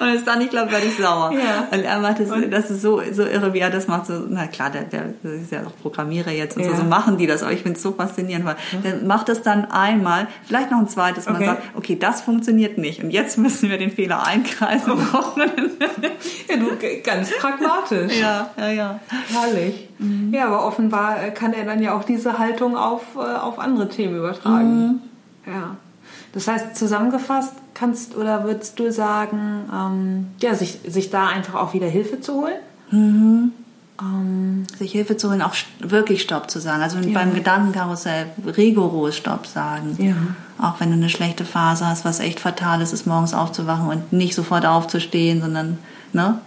[0.00, 1.32] Und es dann nicht klappt, werde ich sauer.
[1.32, 1.66] Ja.
[1.70, 4.06] Und er macht das, das ist so, so irre, wie er das macht.
[4.06, 6.70] So, na klar, der, der ist ja auch Programmierer jetzt und ja.
[6.70, 7.42] so, so machen die das.
[7.42, 8.82] Aber ich finde es so faszinierend, weil mhm.
[8.82, 11.46] der macht das dann einmal, vielleicht noch ein zweites Mal okay.
[11.46, 13.02] sagt, okay, das funktioniert nicht.
[13.02, 14.92] Und jetzt müssen wir den Fehler einkreisen.
[14.92, 15.22] Oh.
[15.38, 18.18] ja, du, ganz pragmatisch.
[18.18, 19.00] Ja, ja, ja.
[19.32, 19.88] Herrlich.
[19.98, 20.32] Mhm.
[20.32, 24.16] Ja, aber offenbar kann er dann ja auch diese Haltung auf, äh, auf andere Themen
[24.16, 24.86] übertragen.
[24.86, 25.00] Mhm.
[25.52, 25.76] Ja.
[26.32, 31.74] Das heißt, zusammengefasst kannst oder würdest du sagen, ähm, ja, sich, sich da einfach auch
[31.74, 32.58] wieder Hilfe zu holen?
[32.90, 33.52] Mhm.
[34.00, 36.82] Ähm, sich Hilfe zu holen, auch wirklich Stopp zu sagen.
[36.82, 37.12] Also ja.
[37.12, 38.26] beim Gedankenkarussell
[38.56, 39.96] rigoros Stopp sagen.
[39.98, 40.16] Ja.
[40.64, 44.12] Auch wenn du eine schlechte Phase hast, was echt fatal ist, ist morgens aufzuwachen und
[44.12, 45.78] nicht sofort aufzustehen, sondern
[46.12, 46.40] ne,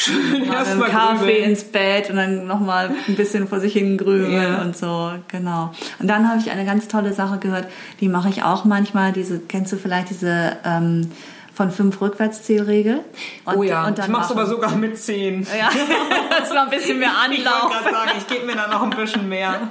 [0.00, 1.50] Schön erstmal Kaffee grübeln.
[1.50, 4.62] ins Bett und dann nochmal ein bisschen vor sich hin grübeln ja.
[4.62, 5.72] und so, genau.
[5.98, 7.66] Und dann habe ich eine ganz tolle Sache gehört,
[8.00, 11.10] die mache ich auch manchmal, diese, kennst du vielleicht diese ähm,
[11.52, 13.00] von fünf Rückwärtszielregel.
[13.44, 15.46] Und, oh ja, und dann ich mach's aber sogar mit zehn.
[15.58, 15.68] Ja,
[16.30, 17.36] das ist noch ein bisschen mehr Anlauf.
[17.36, 19.68] Ich wollte gerade sagen, ich gebe mir da noch ein bisschen mehr.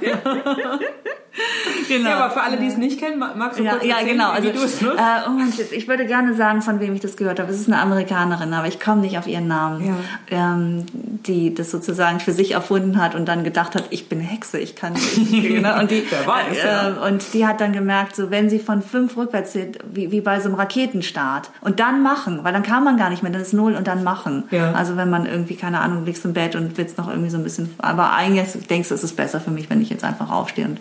[1.88, 2.10] genau.
[2.10, 4.30] Ja, aber für alle, die es nicht kennen, magst du ja, kurz ja, erzählen, genau.
[4.32, 4.98] wie Also, du es nutzt?
[4.98, 7.50] Äh, oh Mensch, ich würde gerne sagen, von wem ich das gehört habe.
[7.52, 9.86] Es ist eine Amerikanerin, aber ich komme nicht auf ihren Namen.
[9.86, 9.96] Ja.
[10.30, 10.86] Ähm,
[11.26, 14.74] die das sozusagen für sich erfunden hat und dann gedacht hat, ich bin Hexe, ich
[14.74, 15.32] kann nicht.
[15.62, 15.76] ne?
[15.78, 17.06] und, die, Wer weiß, äh, ja.
[17.06, 20.40] und die hat dann gemerkt, so wenn sie von fünf rückwärts zählt, wie, wie bei
[20.40, 23.52] so einem Raketenstart und dann machen, weil dann kann man gar nicht mehr, dann ist
[23.52, 24.44] null und dann machen.
[24.50, 24.72] Ja.
[24.72, 27.44] Also wenn man irgendwie, keine Ahnung, liegst im Bett und willst noch irgendwie so ein
[27.44, 30.66] bisschen, aber eigentlich denkst du, es ist besser für mich, wenn ich jetzt einfach aufstehe
[30.66, 30.80] und,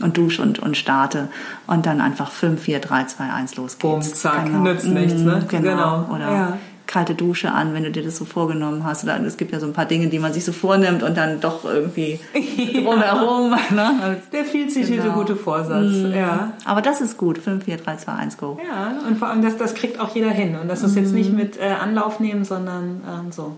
[0.00, 1.28] und dusche und, und starte
[1.66, 3.82] und dann einfach 5, 4, 3, 2, 1 los geht's.
[3.82, 5.44] Bumm, zack, nützt nichts, ne?
[5.48, 5.70] Genau.
[5.70, 6.06] Genau.
[6.14, 6.58] Oder Ja.
[6.86, 9.02] kalte Dusche an, wenn du dir das so vorgenommen hast.
[9.04, 11.40] Oder es gibt ja so ein paar Dinge, die man sich so vornimmt und dann
[11.40, 12.20] doch irgendwie
[12.74, 13.54] drumherum.
[13.74, 14.16] Ne?
[14.32, 15.14] Der viel zitierte Genau.
[15.14, 15.92] gute Vorsatz.
[16.14, 16.52] Ja.
[16.64, 17.38] Aber das ist gut.
[17.38, 18.58] 5, 4, 3, 2, 1, go.
[18.66, 20.56] Ja, und vor allem, das, das kriegt auch jeder hin.
[20.60, 23.56] Und das ist jetzt nicht mit äh, Anlauf nehmen, sondern ähm, so.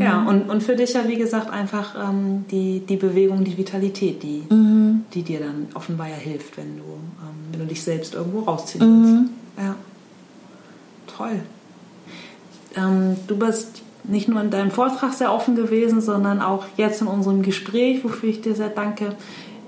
[0.00, 4.22] Ja, und, und für dich ja, wie gesagt, einfach ähm, die, die Bewegung, die Vitalität,
[4.22, 4.44] die,
[5.14, 9.04] die dir dann offenbar ja hilft, wenn du, ähm, wenn du dich selbst irgendwo rausziehen
[9.04, 9.30] willst.
[9.58, 9.74] Ja.
[11.06, 11.40] Toll.
[12.76, 17.06] Ähm, du bist nicht nur in deinem Vortrag sehr offen gewesen, sondern auch jetzt in
[17.06, 19.16] unserem Gespräch, wofür ich dir sehr danke.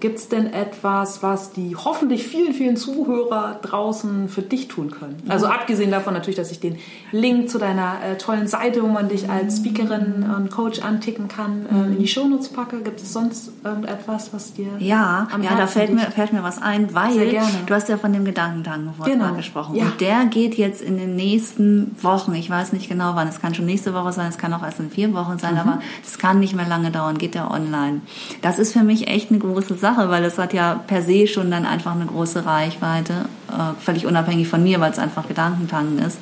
[0.01, 5.23] Gibt es denn etwas, was die hoffentlich vielen, vielen Zuhörer draußen für dich tun können?
[5.29, 6.77] Also abgesehen davon natürlich, dass ich den
[7.13, 11.67] Link zu deiner äh, tollen Seite, wo man dich als Speakerin und Coach anticken kann,
[11.67, 12.81] äh, in die Shownotes packe.
[12.81, 16.61] Gibt es sonst irgendetwas, was dir Ja, am ja, da fällt mir, fällt mir was
[16.63, 17.49] ein, weil Sehr gerne.
[17.67, 19.35] du hast ja von dem Gedankentanken Genau.
[19.35, 19.75] gesprochen.
[19.77, 19.85] Ja.
[19.85, 23.55] Und der geht jetzt in den nächsten Wochen, ich weiß nicht genau wann, es kann
[23.55, 25.61] schon nächste Woche sein, es kann auch erst in vier Wochen sein, Mhm.
[25.61, 28.01] aber es kann nicht mehr lange dauern, geht der online.
[28.43, 31.51] Das ist für mich echt eine große Sache, weil es hat ja per se schon
[31.51, 33.13] dann einfach eine große Reichweite,
[33.49, 36.19] äh, völlig unabhängig von mir, weil es einfach Gedankentanken ist.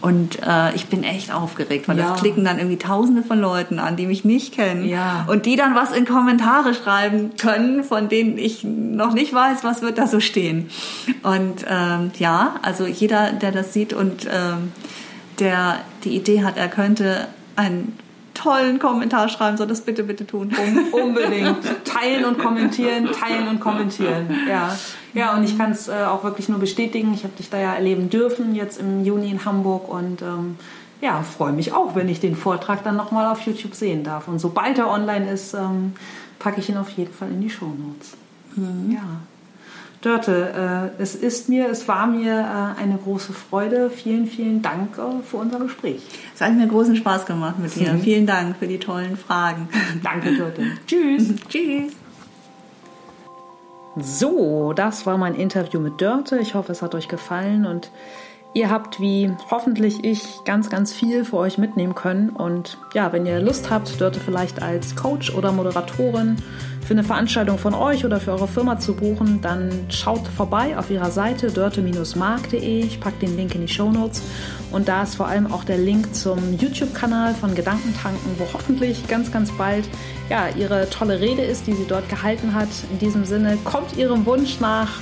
[0.00, 2.10] Und äh, ich bin echt aufgeregt, weil Ja.
[2.10, 4.86] das klicken dann irgendwie tausende von Leuten an, die mich nicht kennen.
[4.88, 5.24] Ja.
[5.26, 9.82] Und die dann was in Kommentare schreiben können, von denen ich noch nicht weiß, was
[9.82, 10.70] wird da so stehen.
[11.24, 14.72] Und ähm, ja, also jeder, der das sieht und ähm,
[15.40, 17.98] der die Idee hat, er könnte einen
[18.38, 20.52] tollen Kommentar schreiben, soll das bitte, bitte tun.
[20.56, 21.58] Um, unbedingt.
[21.84, 24.30] Teilen und kommentieren, teilen und kommentieren.
[24.48, 24.76] Ja,
[25.14, 27.12] ja und ich kann es äh, auch wirklich nur bestätigen.
[27.14, 30.56] Ich habe dich da ja erleben dürfen, jetzt im Juni in Hamburg und ähm,
[31.00, 34.28] ja, freue mich auch, wenn ich den Vortrag dann nochmal auf YouTube sehen darf.
[34.28, 35.94] Und sobald er online ist, ähm,
[36.38, 38.16] packe ich ihn auf jeden Fall in die Shownotes.
[38.88, 39.02] Ja.
[40.00, 43.90] Dörte, äh, es ist mir, es war mir äh, eine große Freude.
[43.90, 46.02] Vielen, vielen Dank äh, für unser Gespräch.
[46.34, 47.92] Es hat mir großen Spaß gemacht mit dir.
[47.92, 48.00] Mhm.
[48.00, 49.68] Vielen Dank für die tollen Fragen.
[50.04, 50.62] Danke, Dörte.
[50.86, 51.34] Tschüss.
[51.48, 51.92] Tschüss.
[53.96, 56.38] So, das war mein Interview mit Dörte.
[56.38, 57.90] Ich hoffe, es hat euch gefallen und
[58.54, 62.30] ihr habt wie hoffentlich ich ganz, ganz viel für euch mitnehmen können.
[62.30, 66.36] Und ja, wenn ihr Lust habt, Dörte vielleicht als Coach oder Moderatorin
[66.88, 70.90] für eine Veranstaltung von euch oder für eure Firma zu buchen, dann schaut vorbei auf
[70.90, 72.80] ihrer Seite dörte-mark.de.
[72.80, 74.22] Ich packe den Link in die Show Notes.
[74.72, 79.30] Und da ist vor allem auch der Link zum YouTube-Kanal von Gedankentanken, wo hoffentlich ganz,
[79.30, 79.88] ganz bald
[80.30, 82.68] ja, ihre tolle Rede ist, die sie dort gehalten hat.
[82.90, 85.00] In diesem Sinne, kommt ihrem Wunsch nach,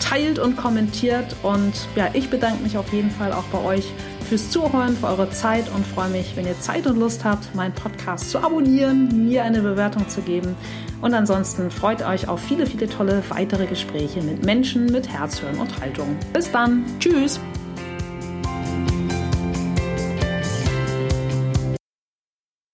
[0.00, 1.36] teilt und kommentiert.
[1.42, 3.92] Und ja, ich bedanke mich auf jeden Fall auch bei euch
[4.28, 7.72] fürs Zuhören, für eure Zeit und freue mich, wenn ihr Zeit und Lust habt, meinen
[7.72, 10.54] Podcast zu abonnieren, mir eine Bewertung zu geben.
[11.00, 15.58] Und ansonsten freut euch auf viele, viele tolle weitere Gespräche mit Menschen mit Herz, Hören
[15.58, 16.16] und Haltung.
[16.32, 16.84] Bis dann.
[16.98, 17.40] Tschüss.